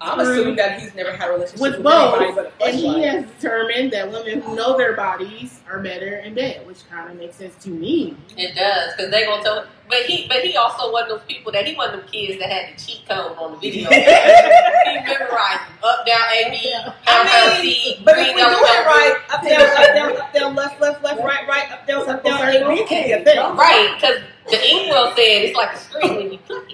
[0.00, 2.86] I'm assuming that he's never had a relationship with with, both, anybody but and he
[2.86, 3.10] fleshlight.
[3.10, 7.16] has determined that women who know their bodies are better in bed, which kind of
[7.16, 8.16] makes sense to me.
[8.36, 9.66] It does because they gonna tell.
[9.88, 12.08] But he, but he also was one of those people that he one of them
[12.10, 13.88] kids that had the cheat code on the video.
[13.90, 18.46] he memorized up, down, A, B, I down, down, mean, C, but if we do
[18.46, 22.08] it right, up, down, up, down, up, down, left, left, left, right, right, up, down,
[22.08, 23.38] up, down, A, B can be a thing.
[23.56, 24.20] Right, because
[24.50, 26.68] the Inkwell said it's like a string when you click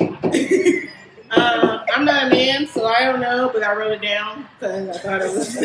[0.00, 0.90] it.
[1.30, 4.96] Um, I'm not a man, so I don't know, but I wrote it down because
[4.96, 5.56] I thought it was.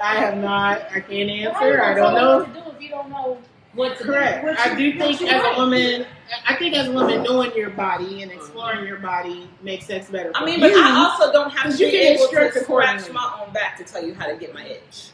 [0.00, 0.82] I have not.
[0.92, 1.82] I can't answer.
[1.82, 2.38] I don't know.
[2.38, 3.38] What to do if you don't know
[3.74, 4.42] what to Correct.
[4.42, 4.48] do?
[4.48, 6.06] What I do think you as a woman,
[6.46, 10.30] I think as a woman, knowing your body and exploring your body makes sex better.
[10.34, 10.82] I mean, but you.
[10.82, 13.76] I also don't have to be you can able to instruct scratch my own back
[13.78, 15.10] to tell you how to get my itch.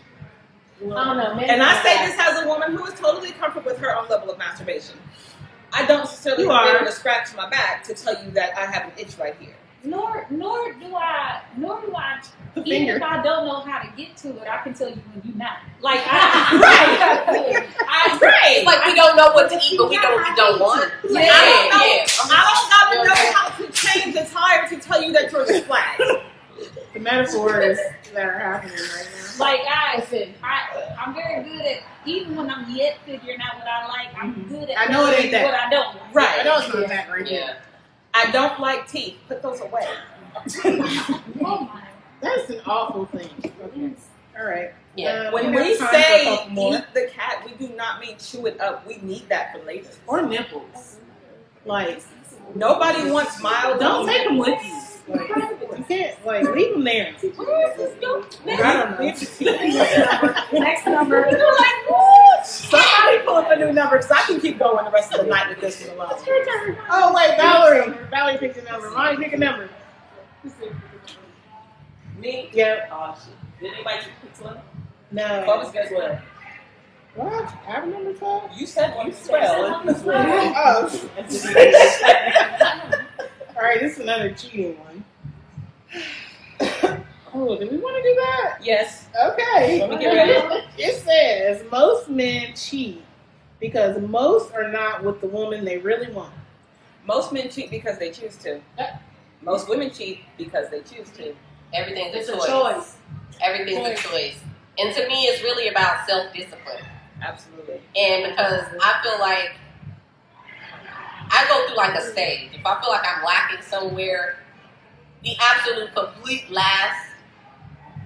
[0.81, 1.35] I don't know.
[1.35, 3.95] maybe And I say like- this as a woman who is totally comfortable with her
[3.97, 4.97] own level of masturbation.
[5.73, 6.77] I don't necessarily You are.
[6.77, 9.55] able to scratch my back to tell you that I have an itch right here.
[9.85, 12.21] Nor, nor do I, nor do I.
[12.55, 12.97] The Even finger.
[12.97, 15.37] if I don't know how to get to it, I can tell you when you're
[15.37, 15.59] not.
[15.81, 17.69] Like I, Right.
[17.89, 18.57] I, Right.
[18.57, 20.91] It's like we don't know what to eat, but we don't we don't want.
[21.09, 21.85] Yeah, I don't know.
[21.87, 22.07] yeah.
[22.35, 25.65] I don't gotta know how to change the tire to tell you that yours is
[25.65, 26.01] flat.
[26.95, 27.79] The metaphors
[28.15, 29.39] that are happening right now.
[29.39, 30.05] like I,
[30.43, 34.09] I, I'm very good at even when I'm yet figuring out what I like.
[34.21, 34.49] I'm Mhm.
[34.49, 35.45] good at I know it ain't knowing that.
[35.45, 36.15] what I don't like.
[36.15, 36.41] Right.
[36.41, 37.35] I know it's not that right there.
[37.41, 37.55] Yeah.
[38.15, 39.17] I don't like teeth.
[39.29, 39.87] Put those away.
[41.41, 41.83] Oh my.
[42.21, 43.29] That's an awful thing.
[43.63, 43.93] Okay.
[44.39, 44.73] All right.
[44.97, 45.25] Yeah.
[45.29, 48.17] Um, When have we time for a say eat the cat, we do not mean
[48.19, 48.87] chew it up.
[48.87, 49.89] We need that for later.
[50.07, 50.97] or nipples,
[51.65, 52.03] like
[52.55, 53.79] Nobody wants mild.
[53.79, 54.83] don't take them with you.
[55.15, 55.58] Like,
[55.89, 57.13] you can't like leave them there.
[57.37, 58.25] Where is this going?
[58.61, 58.91] I don't
[60.53, 60.59] know.
[60.59, 61.29] Next number.
[61.31, 62.47] You're like, what?
[62.47, 65.27] Somebody pull up a new number because I can keep going the rest of the
[65.31, 66.11] night with this one alone.
[66.13, 66.79] It's your turn.
[66.91, 67.95] Oh wait, Valerie.
[68.11, 68.91] Valerie picked a number.
[68.91, 69.69] Molly pick a number.
[72.19, 72.51] Me?
[72.53, 72.89] Yeah.
[72.91, 73.35] Oh shit.
[73.61, 74.59] Did anybody pick one?
[75.11, 75.25] No.
[75.47, 76.21] Bubba's guess what?
[77.15, 77.55] What?
[77.67, 78.51] I remember twelve.
[78.55, 79.85] You said you twelve.
[79.97, 81.11] oh.
[83.57, 85.05] All right, this is another cheating one.
[87.35, 88.59] Oh, do we want to do that?
[88.63, 89.07] yes.
[89.23, 89.81] Okay.
[89.81, 90.65] Let me get ready.
[90.79, 93.03] It says most men cheat
[93.61, 96.33] because most are not with the woman they really want.
[97.05, 98.61] Most men cheat because they choose to.
[99.43, 101.35] Most women cheat because they choose to.
[101.75, 102.47] Everything's a a choice.
[102.47, 102.97] choice.
[103.43, 104.39] Everything's a choice.
[104.79, 106.85] And to me, it's really about self discipline.
[107.21, 107.81] Absolutely.
[107.97, 109.51] And because I feel like
[111.31, 112.51] I go through like a stage.
[112.55, 114.39] If I feel like I'm lacking somewhere,
[115.23, 117.09] the absolute complete last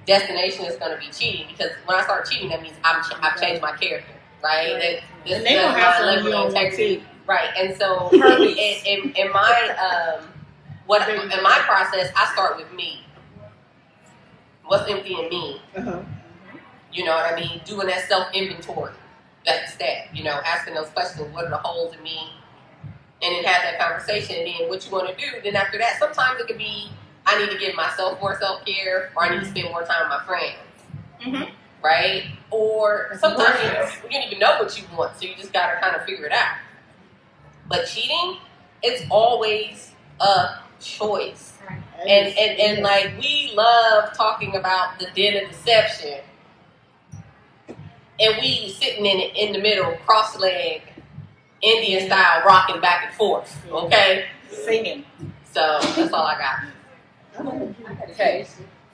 [0.06, 1.46] destination is going to be cheating.
[1.48, 4.72] Because when I start cheating, that means I'm ch- I've changed my character, right?
[4.78, 7.04] That, this And they gonna is have my some level you of integrity.
[7.26, 8.20] Right, and so in,
[8.84, 9.76] in, in my
[10.18, 10.28] um,
[10.86, 13.04] what in my process, I start with me.
[14.66, 15.62] What's empty in me?
[15.76, 16.02] Uh-huh.
[16.92, 17.60] You know what I mean?
[17.64, 18.92] Doing that self inventory.
[19.46, 20.14] That's that.
[20.14, 21.32] You know, asking those questions.
[21.32, 22.18] What are the holes in me?
[23.22, 24.36] And then have that conversation.
[24.36, 25.40] And then what you want to do.
[25.42, 26.90] Then after that, sometimes it could be
[27.26, 30.08] I need to give myself more self care, or I need to spend more time
[30.08, 30.56] with my friends.
[31.24, 31.50] Mhm.
[31.82, 32.24] Right?
[32.50, 35.80] Or sometimes you, you don't even know what you want, so you just got to
[35.80, 36.56] kind of figure it out.
[37.68, 38.38] But cheating,
[38.82, 41.48] it's always a choice.
[42.00, 46.18] And, and, and like we love talking about the den of deception,
[48.20, 50.82] and we sitting in it in the middle, cross leg,
[51.62, 53.64] Indian style, rocking back and forth.
[53.70, 55.04] Okay, Singing.
[55.52, 56.64] so that's all I got.
[57.46, 58.46] Okay.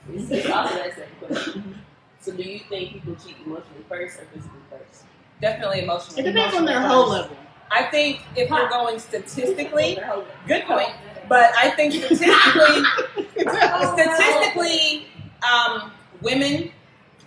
[0.07, 1.81] This is also that same question.
[2.21, 5.05] So, do you think people cheat emotionally first or physically first?
[5.41, 6.21] Definitely emotionally.
[6.21, 7.37] It depends on their whole level.
[7.71, 9.99] I think if we're going statistically,
[10.47, 10.89] good point.
[11.27, 12.83] But I think statistically,
[13.39, 15.05] statistically,
[15.47, 15.91] um,
[16.21, 16.71] women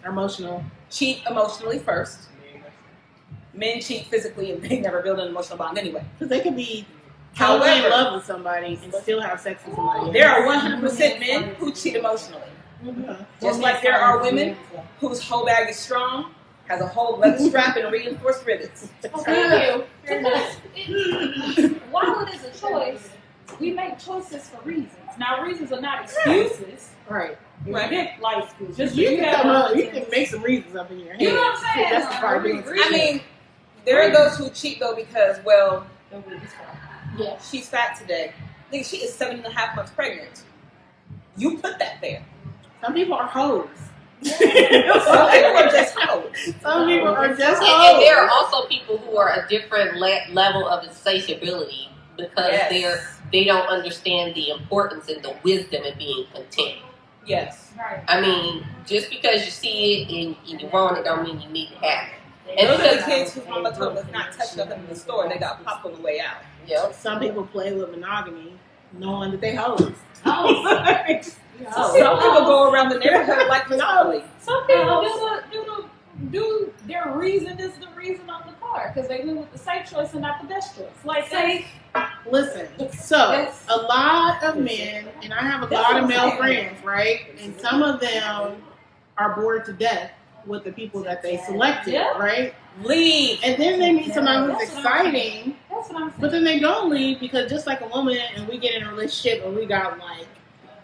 [0.04, 0.64] Emotional.
[0.90, 2.28] cheat emotionally first.
[3.54, 6.04] Men cheat physically, and they never build an emotional bond anyway.
[6.18, 6.86] Because they could be
[7.34, 10.00] totally However- in love with somebody and still have sex with somebody.
[10.00, 10.12] else.
[10.12, 12.42] There are 100% men who cheat emotionally.
[12.86, 13.14] Uh-huh.
[13.40, 14.56] Just like there are women
[15.00, 16.34] whose whole bag is strong,
[16.68, 18.88] has a whole leather strap and reinforced rivets.
[19.04, 19.84] Okay.
[20.02, 23.08] Because it- while it is a choice,
[23.60, 24.88] we make choices for reasons.
[25.18, 26.90] Now, reasons are not excuses.
[27.08, 27.36] Right.
[27.66, 28.18] Right.
[28.20, 31.12] Like, just You you can come up, you can make some reasons up in your
[31.12, 31.20] head.
[31.22, 31.90] You know what I'm saying?
[31.90, 33.20] That's the part I mean,
[33.84, 35.86] there are those who cheat though because, well,
[37.16, 37.38] Yeah.
[37.40, 38.32] she's fat today.
[38.72, 40.42] Nigga, she is seven and a half months pregnant.
[41.36, 42.24] You put that there.
[42.82, 43.68] Some people are hoes.
[44.22, 46.54] Some people are just hoes.
[46.62, 50.26] Some people are just And, and there are also people who are a different le-
[50.32, 52.70] level of insatiability because Yes.
[52.70, 56.78] they're they don't understand the importance and the wisdom of being content.
[57.26, 57.72] Yes.
[57.78, 58.04] Right.
[58.06, 61.48] I mean, just because you see it and, and you want it, don't mean you
[61.48, 62.58] need to have it.
[62.58, 64.94] And Those are the because, kids whose mama told them not touch nothing in the
[64.96, 66.42] store and they got popped on the way out.
[66.66, 66.94] Yep.
[66.94, 68.58] Some people play with monogamy
[68.98, 69.92] knowing that they hoes.
[70.24, 71.18] Oh,
[71.72, 74.24] Some people go around the neighborhood like Monopoly.
[74.40, 78.92] Some people do the, do the, do their reason is the reason on the car
[78.92, 80.86] because they went with the safe choice and not the best choice.
[81.04, 81.66] Like safe.
[82.30, 87.20] Listen, so a lot of men, and I have a lot of male friends, right?
[87.40, 88.62] And some of them
[89.18, 90.10] are bored to death
[90.46, 92.16] with the people that they selected, Yeah.
[92.18, 92.54] right?
[92.82, 93.38] Leave.
[93.44, 96.20] And then they meet somebody who's That's what exciting, That's what I'm saying.
[96.20, 98.90] but then they don't leave because just like a woman, and we get in a
[98.90, 100.26] relationship and we got like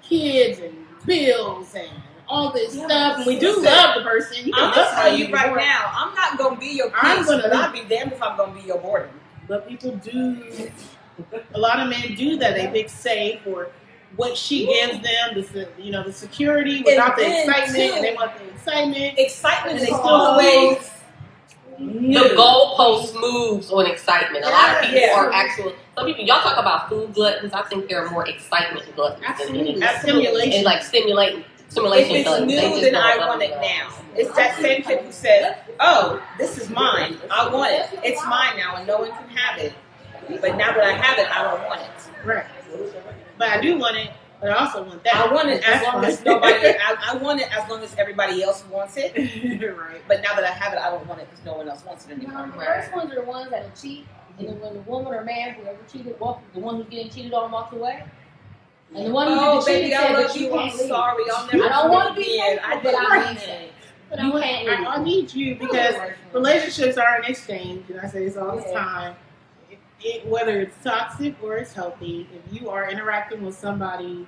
[0.02, 0.74] kids and
[1.06, 1.88] bills and
[2.28, 4.46] all this Yeah, stuff, and we do love the person.
[4.46, 7.42] You I'm gonna tell you right now, I'm not gonna be your I'm peace, gonna
[7.42, 7.88] but I'll leave.
[7.88, 9.10] be damned if I'm gonna be your boredom.
[9.46, 10.70] But people do.
[11.54, 12.54] A lot of men do that.
[12.54, 13.70] They fixate for
[14.16, 17.74] what she gives them, the you know the security without the excitement.
[17.76, 19.18] too, and they want the excitement.
[19.18, 20.90] Excitement And is always
[21.78, 24.44] The goalpost moves on excitement.
[24.44, 25.14] A lot of people Yeah.
[25.16, 25.72] are actual.
[25.96, 27.52] Some people, y'all talk about food gluttons.
[27.52, 29.80] I think they're more excitement gluttons than Absolutely, anything.
[29.80, 30.52] that's stimulation.
[30.54, 32.52] And like stimulating, If stimulation it's gluttons.
[32.52, 33.90] New, then I want it now.
[34.16, 37.16] It's that same kid who said, "Oh, this is mine.
[37.30, 37.86] I want it.
[38.02, 39.72] It's mine now, and no one can have it."
[40.40, 42.26] But now that I have it, I don't want it.
[42.26, 42.44] Right.
[43.38, 44.10] But I do want it.
[44.40, 45.16] But I also want that.
[45.16, 46.68] I want it as long as nobody.
[46.68, 49.14] I, I want it as long as everybody else wants it.
[49.16, 50.00] right.
[50.06, 52.06] But now that I have it, I don't want it because no one else wants
[52.06, 52.46] it No, anymore.
[52.56, 54.06] the first ones are the ones that'll cheat,
[54.38, 57.34] and then when the woman or man, whoever cheated, walk, the one who's getting cheated
[57.34, 58.04] on walks away.
[58.94, 60.54] And the one who Oh, the baby, I said, love you.
[60.58, 60.86] I'm leave.
[60.88, 61.24] sorry.
[61.30, 61.64] I'll never.
[61.64, 62.58] I don't want to be again.
[62.64, 63.72] I but I mean it.
[64.08, 64.94] But You I, can't I.
[64.94, 65.96] I need you because
[66.32, 68.72] relationships are an exchange, and I say this all the Yeah.
[68.72, 69.16] time.
[70.00, 74.26] It, whether it's toxic or it's healthy, if you are interacting with somebody,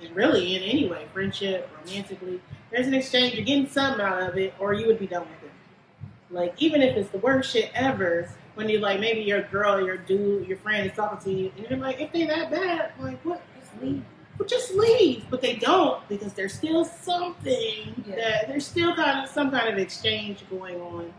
[0.00, 2.40] and really in any way, friendship, romantically,
[2.72, 3.34] there's an exchange.
[3.34, 6.34] You're getting something out of it, or you would be done with it.
[6.34, 9.96] Like even if it's the worst shit ever, when you like maybe your girl, your
[9.96, 13.24] dude, your friend is talking to you, and you're like, if they that bad, like
[13.24, 13.40] what?
[13.60, 14.02] Just leave.
[14.38, 15.24] Well, just leave.
[15.30, 18.16] But they don't because there's still something Yeah.
[18.16, 21.12] that there's still kind of some kind of exchange going on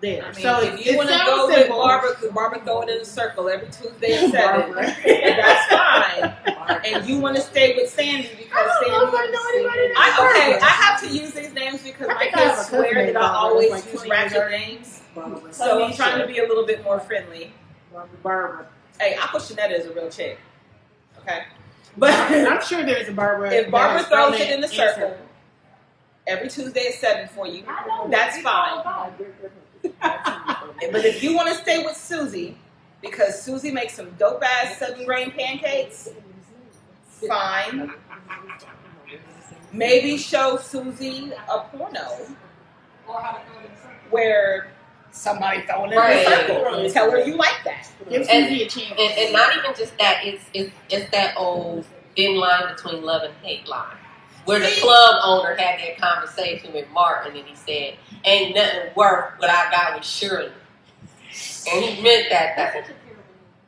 [0.00, 0.22] there.
[0.24, 1.68] I mean, so if you want to sounds go with.
[1.68, 4.74] Barbara, because Barbara throw it in a circle every Tuesday at seven,
[5.04, 6.82] that's fine.
[6.84, 9.32] And you want to stay with Sandy I because don't know if I Sandy.
[9.32, 12.36] know anybody named I, okay, I have to use these names because I my think
[12.36, 15.02] I have a kids swear named that I always like use 20 ratchet years names.
[15.14, 15.52] Barbara.
[15.52, 17.52] So I'm trying to be a little bit more friendly.
[18.22, 18.66] Barbara.
[19.00, 20.38] Hey, Aqua Shanetta is a real chick.
[21.20, 21.44] Okay.
[21.96, 23.52] But I'm sure there's a Barbara.
[23.52, 25.16] if Barbara throws it in the circle
[26.26, 27.62] every Tuesday at 7 for you,
[28.10, 28.82] that's It's fine.
[30.02, 30.92] All about it.
[30.92, 32.56] But if you want to stay with Susie,
[33.00, 36.08] because Susie makes some dope ass southern grain pancakes,
[37.28, 37.92] fine.
[39.72, 42.00] Maybe show Susie a porno
[43.08, 43.90] Or how to throw it in a circle.
[44.10, 44.70] where
[45.10, 46.24] somebody throwing it Right.
[46.26, 46.90] in a circle.
[46.90, 47.90] Tell her you like that.
[48.08, 48.94] Give And- Susie a chance.
[48.98, 51.84] And, and not even just that, it's, it's it's that old
[52.16, 53.96] thin line between love and hate line.
[54.44, 59.32] Where the club owner had that conversation with Martin and he said, Ain't nothing worth
[59.38, 60.52] what I got with Shirley.
[61.72, 62.82] And he meant that That's thing.
[62.84, 63.22] such a terrible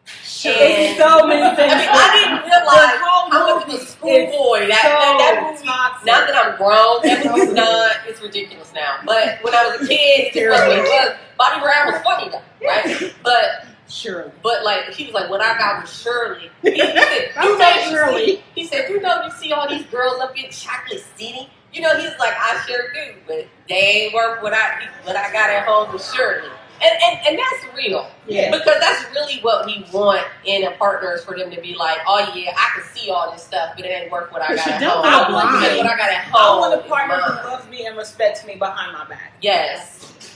[0.06, 0.90] name.
[0.92, 1.72] It's so many I things.
[1.72, 5.66] mean, I didn't realize how much of a schoolboy that, that, that movie.
[5.66, 6.06] toxic.
[6.06, 8.98] Now that I'm grown, that movie's not, it's ridiculous now.
[9.04, 11.16] But when I was a kid, it wasn't it was.
[11.38, 13.14] Bobby Brown was funny though, right?
[13.24, 14.32] But Surely.
[14.42, 16.50] But like he was like, what I got was Shirley.
[16.62, 18.26] He, he said, I'm you know, not you Shirley.
[18.26, 21.48] see, he said, you know, you see all these girls up in Chocolate City.
[21.72, 25.30] You know, he's like, I sure do, but they ain't worth what I what I
[25.32, 26.48] got at home with Shirley.
[26.82, 28.50] And and, and that's real Yeah.
[28.50, 31.98] because that's really what we want in a partner is for them to be like,
[32.06, 34.66] oh yeah, I can see all this stuff, but it ain't worth what I got
[34.68, 35.32] at don't home.
[35.32, 35.76] go Because blind.
[35.78, 36.34] what I got at home.
[36.34, 36.60] I home.
[36.60, 37.38] want a partner mine.
[37.38, 39.32] who loves me and respects me behind my back.
[39.40, 40.35] Yes.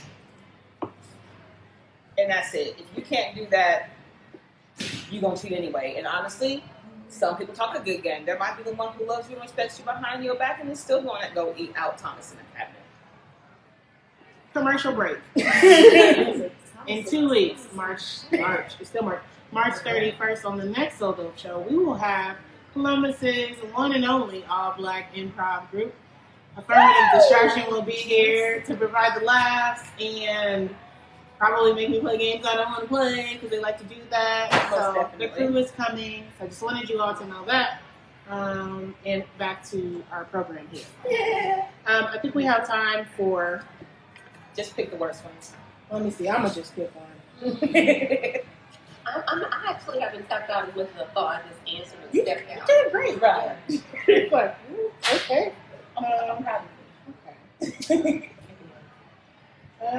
[2.21, 2.79] And that's it.
[2.79, 3.89] If you can't do that,
[5.09, 5.95] you're gonna cheat anyway.
[5.97, 6.63] And honestly,
[7.11, 8.25] some people talk a good game.
[8.25, 10.69] There might be the one who loves you and respects you behind your back and
[10.69, 12.81] is still going to go eat out Thomas in the cabinet.
[14.53, 15.17] Commercial break.
[16.87, 18.01] In two weeks, March,
[18.31, 22.37] March, it's still March, March 31st on the next Solo Show, we will have
[22.73, 25.93] Columbus's one and only all black improv group.
[26.57, 30.73] Affirmative Distraction will be here to provide the laughs and
[31.41, 33.95] probably make me play games I don't want to play because they like to do
[34.11, 34.51] that.
[34.69, 36.25] Most So the crew is coming.
[36.37, 37.81] So I just wanted you all to know that.
[38.29, 41.65] Um, and back to our program here.
[41.87, 43.63] Um, I think we have time for,
[44.55, 45.53] Just pick the worst ones.
[45.89, 47.07] let me see, I'm going to just pick one.
[49.03, 52.21] I'm, I'm, I actually haven't tapped out with the thought I just answered and You
[52.21, 53.19] stepped you did great.
[53.19, 53.57] Right.
[54.31, 55.53] like, mm, okay.
[55.97, 56.45] Um,
[57.89, 58.27] okay.
[59.81, 59.97] Um,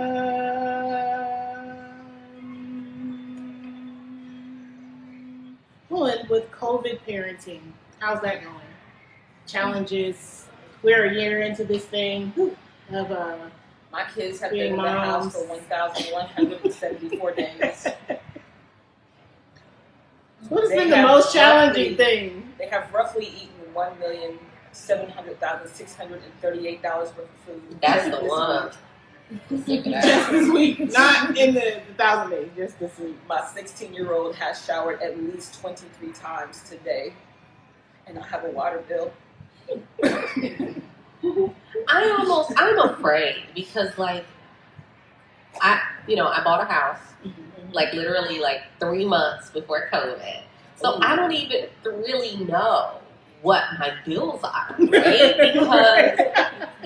[5.91, 7.61] well, and with COVID parenting,
[7.99, 8.55] how's that going?
[9.47, 10.47] Challenges.
[10.83, 12.33] We're a year into this thing
[12.91, 13.37] of uh,
[13.91, 17.87] My kids have Being been in the house for 1,174 days.
[20.49, 22.53] what has They been the most challenging roughly- thing?
[22.59, 24.39] They have roughly eaten one million
[24.71, 27.63] seven hundred thousand six hundred and thirty-eight dollars worth of food.
[27.83, 28.71] That's the this one.
[29.67, 29.85] Week.
[29.85, 33.17] Just this week, not in the, the thousand days, just this week.
[33.29, 37.13] My sixteen-year-old has showered at least twenty-three times today,
[38.07, 39.13] and I have a water bill.
[41.89, 44.25] I almost I'm afraid because like
[45.61, 47.73] I you know I bought a house mm-hmm.
[47.73, 50.43] like literally like three months before COVID,
[50.77, 53.02] so I don't even really know
[53.43, 55.37] what my bills are, right?
[55.37, 56.19] Because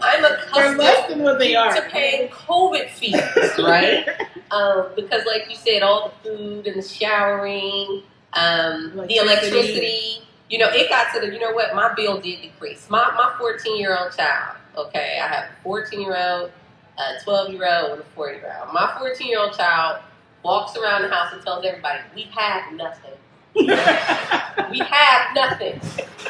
[0.02, 1.74] I'm accustomed less than what they are.
[1.74, 3.14] to paying COVID fees,
[3.58, 4.06] right?
[4.50, 8.02] um, because, like you said, all the food and the showering,
[8.32, 9.18] um, the Electricity.
[9.18, 10.22] electricity.
[10.48, 11.32] You know, it got to the.
[11.32, 11.74] You know what?
[11.74, 12.88] My bill did decrease.
[12.88, 14.56] My my 14 year old child.
[14.76, 16.50] Okay, I have a 14 year old,
[16.98, 18.72] a 12 year old, and a 4 year old.
[18.72, 20.00] My 14 year old child
[20.44, 23.12] walks around the house and tells everybody, "We have nothing.
[24.70, 25.80] We have nothing.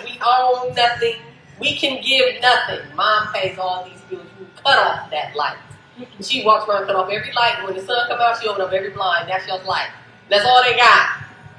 [0.04, 1.16] We own nothing.
[1.58, 2.80] We can give nothing.
[2.94, 4.26] Mom pays all these bills.
[4.38, 5.56] You cut off that light.
[6.20, 7.64] She walks around, cut off every light.
[7.64, 9.28] When the sun come out, she open up every blind.
[9.28, 9.88] That's your light.
[10.28, 11.08] That's all they got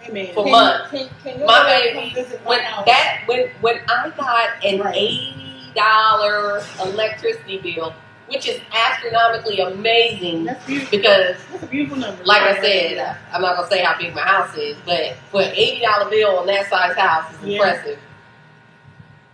[0.07, 0.34] Amen.
[0.36, 0.91] for Can- months.
[0.91, 2.13] can- can you My baby,
[2.45, 2.86] when house?
[2.86, 4.95] that when when I got an Right.
[4.95, 7.93] eighty dollar electricity bill,
[8.28, 10.98] which is astronomically amazing That's beautiful.
[10.98, 12.24] because That's a beautiful number.
[12.26, 15.52] like I said, I'm not gonna say how big my house is, but for an
[15.56, 17.56] eighty dollar bill on that size house is Yeah.
[17.58, 18.00] impressive.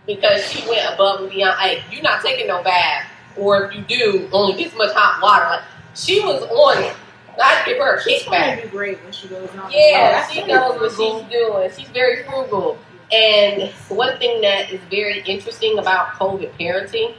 [0.06, 1.58] Because she went above and beyond.
[1.58, 3.06] Hey, you're not taking no bath,
[3.38, 5.46] or if you do, only this much hot water.
[5.46, 5.62] Like
[5.94, 6.94] she was on it.
[7.42, 8.30] I'd give her a She's kickback.
[8.56, 9.70] gonna do great when she goes on.
[9.72, 11.70] Yeah, Oh, she knows what she's doing.
[11.76, 12.78] She's very frugal.
[13.12, 17.14] And one thing that is very interesting about COVID parenting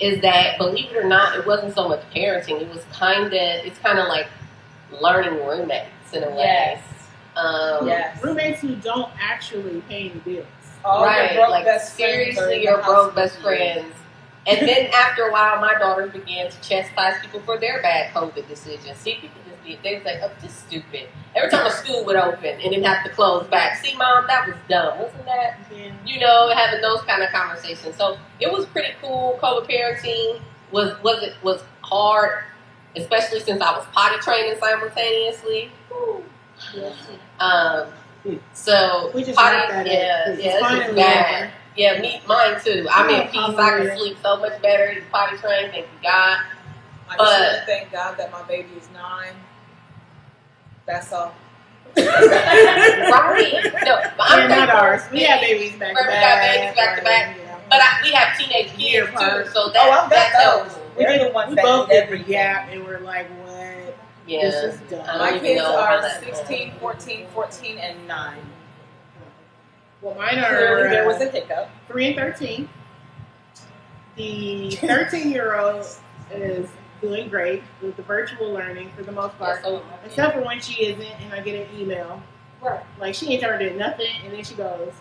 [0.00, 2.60] is that, believe it or not, it wasn't so much parenting.
[2.60, 4.26] It was kind of, it's kind of like
[5.00, 6.36] learning roommates in a way.
[6.38, 6.82] Yes.
[7.36, 8.22] Um, Yes.
[8.22, 10.46] Roommates who don't actually pay the bills.
[10.84, 13.94] All right, your broke like best friends are seriously, your the broke best friends.
[14.46, 18.48] And then after a while, my daughters began to chastise people for their bad COVID
[18.48, 18.96] decisions.
[18.96, 21.08] See, people just be, they was like, oh, just stupid.
[21.34, 23.76] Every time a school would open and then have to close back.
[23.84, 24.98] See, mom, that was dumb.
[24.98, 25.92] Wasn't that Yeah.
[26.04, 27.96] you know, having those kind of conversations.
[27.96, 29.38] So it was pretty cool.
[29.42, 30.40] COVID parenting
[30.72, 32.44] was was it was hard,
[32.96, 35.70] especially since I was potty training simultaneously.
[37.40, 37.86] Um,
[38.52, 41.42] so We just potty, wrapped yeah, It's yeah, it's bad.
[41.44, 41.52] over.
[41.76, 42.86] Yeah, me, mine too.
[42.90, 43.40] I'm in peace.
[43.56, 44.90] I can sleep so much better.
[44.92, 45.72] He's potty trained.
[45.72, 46.38] Thank you, God.
[47.08, 49.32] I But- want to thank God that my baby is nine.
[50.90, 51.32] That's all.
[51.96, 53.52] Right?
[53.84, 55.02] No, but I'm not ours.
[55.12, 56.56] We have that- babies back We to got back.
[56.56, 57.36] babies back to back.
[57.70, 59.46] But I, we have teenage Year kids too, apart.
[59.52, 60.74] so Oh, that I've that got helps.
[60.74, 60.82] those.
[60.96, 63.28] we They're did, the ones we that both need did the gap, and we're like,
[63.44, 63.96] what?
[64.26, 64.40] Yeah.
[64.42, 65.06] This is dumb.
[65.06, 68.38] My kids are that- 16, 14, 14, and 9.
[70.02, 70.46] Well, mine Clearly,
[70.86, 71.68] are there uh, was a hiccup.
[71.86, 72.68] three and thirteen.
[74.16, 75.86] The thirteen-year-old
[76.32, 76.68] is
[77.00, 80.60] doing great with the virtual learning for the most Yeah, part, so, except for when
[80.60, 82.22] she isn't, and I get an email
[82.60, 82.80] Right.
[82.98, 84.92] like she ain't turned in nothing, and then she goes,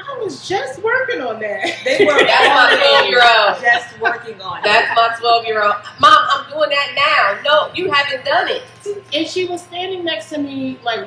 [0.00, 3.62] "I was just working on that." They were That's my 12-year-old.
[3.62, 4.64] just working on it.
[4.64, 5.74] That's my 12 year old.
[6.00, 7.50] Mom, I'm doing that now.
[7.68, 8.62] No, you haven't done it.
[9.14, 11.06] and she was standing next to me, like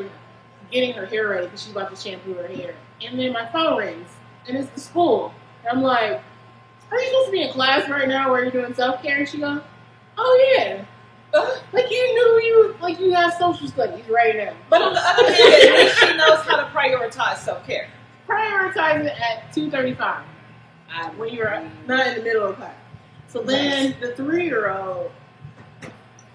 [0.71, 2.75] getting her hair ready because she's about to shampoo her hair.
[3.03, 4.09] And then my phone rings,
[4.47, 5.33] and it's the school.
[5.65, 6.21] And I'm like,
[6.93, 9.27] "Are you supposed to be in class right now where you're doing self care?" And
[9.27, 9.61] she goes,
[10.17, 10.85] "Oh yeah,
[11.73, 15.23] like you knew you like you have social studies right now." But on the other
[15.33, 17.89] hand, at least she knows how to prioritize self care.
[18.27, 20.23] prioritize it at two thirty-five
[21.17, 21.49] when you're
[21.87, 22.75] not in the middle of class.
[23.27, 25.11] So then the three-year-old,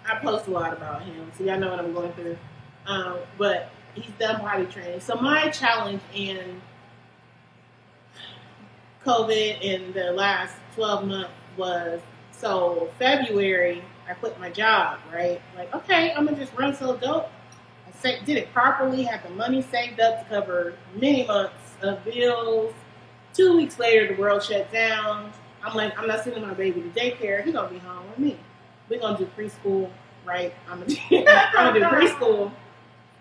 [0.04, 2.36] I post a lot about him, so y'all know what I'm going through.
[2.86, 5.00] Um, but he's done potty training.
[5.00, 6.60] So my challenge in
[9.08, 11.98] COVID in the last 12 months was
[12.30, 15.40] so February I quit my job, right?
[15.56, 17.30] Like, okay, I'm gonna just run so dope.
[17.86, 22.04] I sa- did it properly, had the money saved up to cover many months of
[22.04, 22.74] bills.
[23.32, 25.32] Two weeks later, the world shut down.
[25.64, 27.42] I'm like, I'm not sending my baby to daycare.
[27.44, 28.38] He's gonna be home with me.
[28.90, 29.90] We're gonna do preschool,
[30.26, 30.54] right?
[30.70, 30.94] I'm gonna,
[31.56, 32.52] I'm gonna do preschool,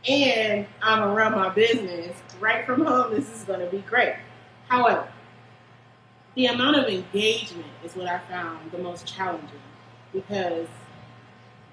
[0.08, 3.14] and I'm gonna run my business right from home.
[3.14, 4.16] This is gonna be great.
[4.68, 5.08] However,
[6.38, 9.50] the amount of engagement is what I found the most challenging
[10.14, 10.68] because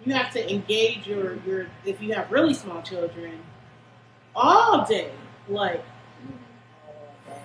[0.04, 3.40] you have to engage your your if you have really small children
[4.34, 5.10] all day,
[5.48, 5.84] like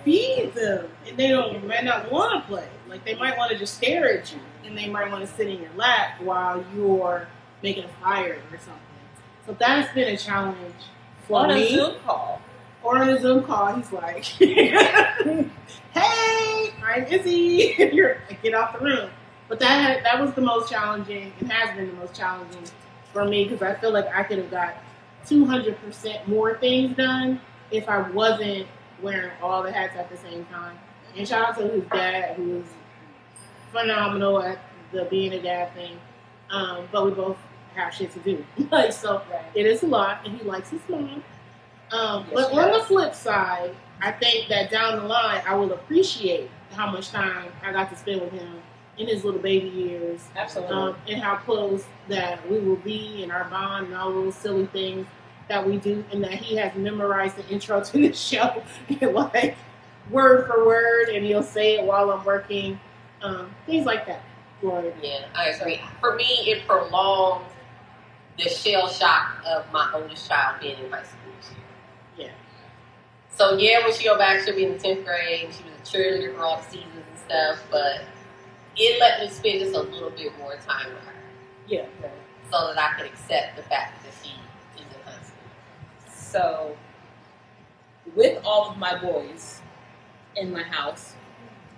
[0.02, 2.66] feed them, and they don't might not want to play.
[2.88, 5.46] Like they might want to just stare at you, and they might want to sit
[5.46, 7.28] in your lap while you're
[7.62, 8.80] making a fire or something.
[9.44, 10.74] So that's been a challenge
[11.28, 11.68] for On a.
[11.68, 12.40] Zoom call.
[12.82, 15.50] Or on a Zoom call, he's like, "Hey,
[16.82, 19.10] I'm Izzy." You're get off the room.
[19.48, 22.64] But that that was the most challenging and has been the most challenging
[23.12, 24.76] for me because I feel like I could have got
[25.26, 28.66] 200% more things done if I wasn't
[29.02, 30.78] wearing all the hats at the same time.
[31.16, 32.66] And shout out to his dad, who was
[33.72, 34.58] phenomenal at
[34.92, 35.98] the being a dad thing.
[36.50, 37.36] Um, but we both
[37.74, 38.44] have shit to do.
[38.70, 39.22] like so,
[39.54, 41.22] it is a lot, and he likes his mom.
[41.92, 46.50] Um, but on the flip side, I think that down the line, I will appreciate
[46.72, 48.62] how much time I got to spend with him
[48.96, 50.76] in his little baby years, Absolutely.
[50.76, 54.66] um, and how close that we will be in our bond and all those silly
[54.66, 55.06] things
[55.48, 58.62] that we do, and that he has memorized the intro to the show,
[59.00, 59.56] like
[60.10, 62.78] word for word, and he'll say it while I'm working,
[63.22, 64.22] um, things like that.
[64.60, 64.92] Gloria.
[65.02, 65.80] Yeah, I agree.
[66.00, 67.46] For me, it prolonged
[68.38, 71.58] the shell shock of my oldest child being in high school this year.
[71.58, 71.69] Yeah.
[73.40, 75.48] So yeah, when she go back, she'll be in the tenth grade.
[75.50, 78.02] She was a cheerleader for all the seasons and stuff, but
[78.76, 81.14] it let me spend just a little bit more time with her,
[81.66, 81.86] Yeah.
[82.52, 86.12] so that I could accept the fact that she is in high school.
[86.14, 86.76] So,
[88.14, 89.62] with all of my boys
[90.36, 91.14] in my house,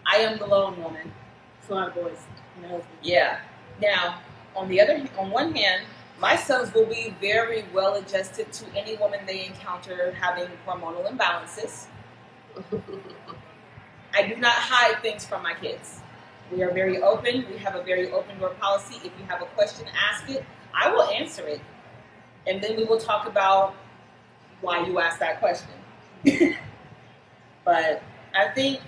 [0.05, 1.13] I am the lone woman.
[1.61, 2.19] It's a lot of boys
[2.57, 2.99] and a husband.
[3.03, 3.39] Yeah.
[3.81, 4.19] Now,
[4.57, 5.85] on the other, on one hand,
[6.21, 11.87] my sons will be very well adjusted to any woman they encounter having hormonal imbalances.
[14.15, 16.01] I do not hide things from my kids.
[16.51, 17.47] We are very open.
[17.51, 18.97] We have a very open door policy.
[18.97, 20.45] If you have a question, ask it.
[20.75, 21.61] I will answer it.
[22.47, 23.75] And then we will talk about
[24.61, 25.71] why you asked that question.
[27.65, 28.03] but
[28.35, 28.81] I think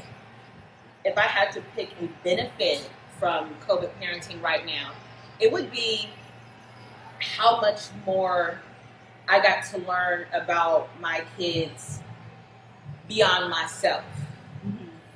[1.04, 4.92] if I had to pick a benefit from COVID parenting right now,
[5.40, 6.10] it would be
[7.36, 8.60] how much more
[9.28, 12.00] I got to learn about my kids
[13.08, 14.04] beyond myself.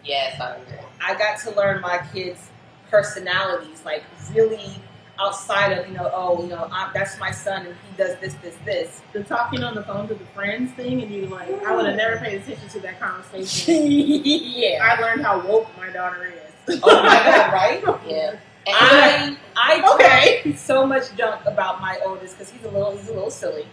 [0.04, 0.78] Yes, I agree.
[1.04, 2.50] I got to learn my kids'
[2.90, 4.04] personalities, like
[4.34, 4.80] really
[5.20, 8.34] outside of you know, oh, you know, i that's my son and he does this,
[8.34, 9.02] this, this.
[9.12, 11.96] The talking on the phone to the friends thing, and you like, I would have
[11.96, 13.74] never paid attention to that conversation.
[13.88, 14.78] yeah.
[14.82, 16.80] I learned how woke my daughter is.
[16.82, 17.84] Oh my god, right?
[18.08, 18.36] Yeah.
[18.68, 20.54] And I I talk Okay.
[20.56, 23.66] so much junk about my oldest because he's a little he's a little silly,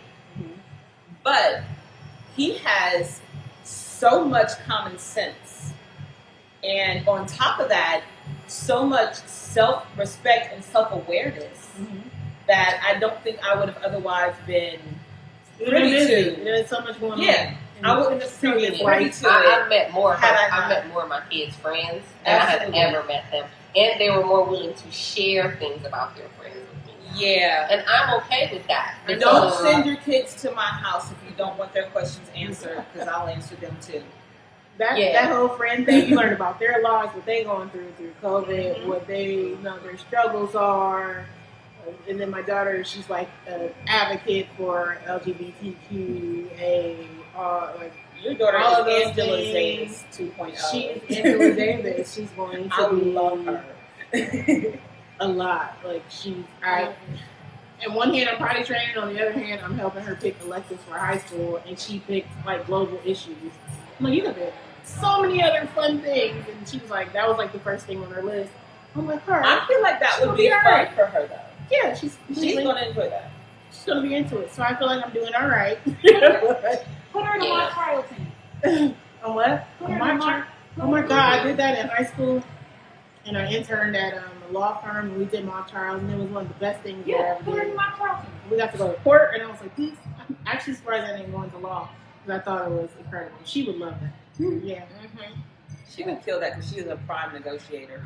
[1.24, 1.62] but
[2.36, 3.22] he has
[3.64, 5.74] so much common sense,
[6.64, 8.04] and on top of that,
[8.48, 12.08] so much self respect and self awareness mm-hmm.
[12.48, 14.80] that I don't think I would have otherwise been.
[15.60, 17.86] You're Privy to- There's so much going Yeah, on.
[17.86, 18.02] I mm-hmm.
[18.02, 19.64] wouldn't necessarily Previous be privy I, it.
[19.64, 20.14] I've met more.
[20.14, 23.04] Of Had my, I I've met more of my kids' friends than I have ever
[23.08, 26.94] met them, and they were more willing to share things about their friends with me.
[27.16, 27.68] Yeah.
[27.70, 28.96] And I'm okay with that.
[29.06, 32.84] Because- don't send your kids to my house if you don't want their questions answered,
[32.94, 34.04] because I'll answer them too.
[34.78, 35.14] That Yeah.
[35.14, 38.82] that whole friend thing, you learn about their lives, what they're going through through COVID,
[38.82, 38.86] Mhm.
[38.88, 41.26] what they you know their struggles are.
[42.10, 47.08] And then my daughter, she's like an advocate for LGBTQA,
[47.38, 50.04] uh, like Your daughter All is Angela things.
[50.12, 50.72] Davis 2.0.
[50.72, 52.14] she's Angela Davis.
[52.14, 53.66] She's going to I be love her.
[55.20, 55.78] a lot.
[55.84, 56.94] Like she's I.
[57.86, 58.98] In one hand, I'm potty training.
[58.98, 62.30] On the other hand, I'm helping her pick electives for high school, and she picked
[62.46, 63.36] like global issues.
[64.00, 64.54] I'm like, you could pick
[64.86, 68.02] so many other fun things, and she was like, that was like the first thing
[68.04, 68.52] on her list.
[68.96, 71.40] I'm like, her, I feel like that would be be fun for her though.
[71.70, 73.30] yeah, she's She's she's, going to enjoy that.
[73.72, 74.54] she's gonna be into it.
[74.54, 75.78] So I feel like I'm doing all right.
[77.16, 77.54] Put her in a Yeah.
[77.58, 78.96] mock trial team.
[79.24, 79.68] on what?
[79.80, 80.48] Put On her my in a tri- mock.
[80.82, 82.44] Oh my god, I did that in high school,
[83.26, 86.18] and I interned at um, a law firm, and we did mock trials, and it
[86.18, 87.74] was one of the best things that I Yeah, ever put did.
[87.76, 88.32] mock trial team.
[88.52, 89.94] We got to go to court, and I was like, this.
[90.20, 91.88] I'm actually surprised I didn't go into law
[92.26, 93.38] because I thought it was incredible.
[93.46, 94.14] She would love that.
[94.62, 94.84] Yeah,
[95.90, 98.04] She would kill that because she is a prime negotiator.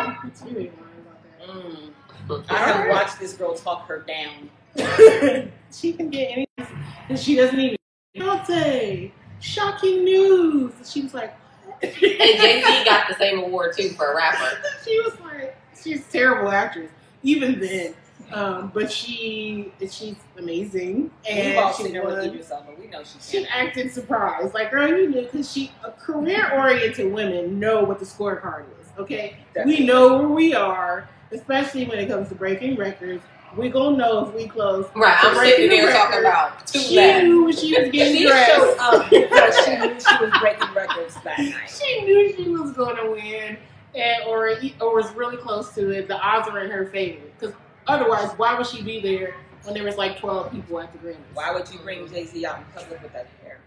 [0.00, 1.48] it's really lying about that.
[1.48, 2.50] Mm.
[2.50, 4.50] I have watched this girl talk her down.
[5.72, 6.73] She can get anything,
[7.08, 7.76] and she doesn't even.
[8.16, 10.72] Beyonce, shocking news.
[10.78, 11.34] And she was like,
[11.82, 14.56] And Jay Z got the same award too for a rapper.
[14.84, 16.90] she was like, she's a terrible actress,
[17.22, 17.94] even then.
[18.32, 22.28] Um, but she she's amazing, We've and all she seen her with won.
[22.28, 22.72] Idris Elba.
[22.80, 27.58] We know she She acted surprised, like girl, you knew because she career oriented women
[27.60, 28.88] know what the scorecard is.
[28.98, 29.82] Okay, Definitely.
[29.82, 33.22] we know where we are, especially when it comes to breaking records.
[33.56, 34.86] We gonna know if we close.
[34.96, 37.24] Right, I'm Breaking sitting the there talking about two She left.
[37.24, 38.52] knew she was getting She dressed.
[38.52, 41.54] showed up because she knew she was breaking records that night.
[41.78, 43.56] she knew she was going to win,
[43.94, 46.08] and or or was really close to it.
[46.08, 47.54] The odds were in her favor because
[47.86, 51.16] otherwise, why would she be there when there was like twelve people at the Grammys?
[51.34, 53.60] Why would you bring Jay Z out in public with that hair?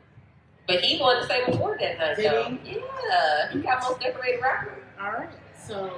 [0.67, 2.57] But he won the same award that night, Did though.
[2.65, 4.73] Yeah, he got most decorated rapper.
[4.99, 5.29] All right,
[5.67, 5.91] so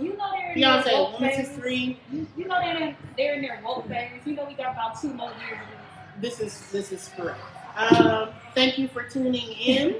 [0.00, 1.48] You know they're in Beyonce, their woke Women's phase.
[1.48, 2.00] History.
[2.12, 4.10] You, you know they're in, they're in their woke phase.
[4.24, 6.36] You know we got about two more years of this.
[6.38, 7.40] This is this is correct.
[7.76, 9.96] Um, thank you for tuning in.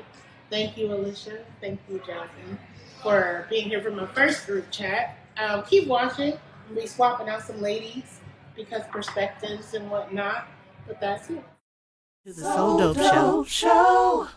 [0.51, 1.38] Thank you, Alicia.
[1.60, 2.59] Thank you, Jazmyne,
[3.02, 5.18] for being here for my first group chat.
[5.36, 6.34] Um, keep watching.
[6.68, 8.20] We'll be swapping out some ladies
[8.55, 10.46] because perspectives and whatnot.
[10.86, 11.42] But that's it.
[12.26, 13.44] To the So Dope Show.
[13.44, 14.28] Show.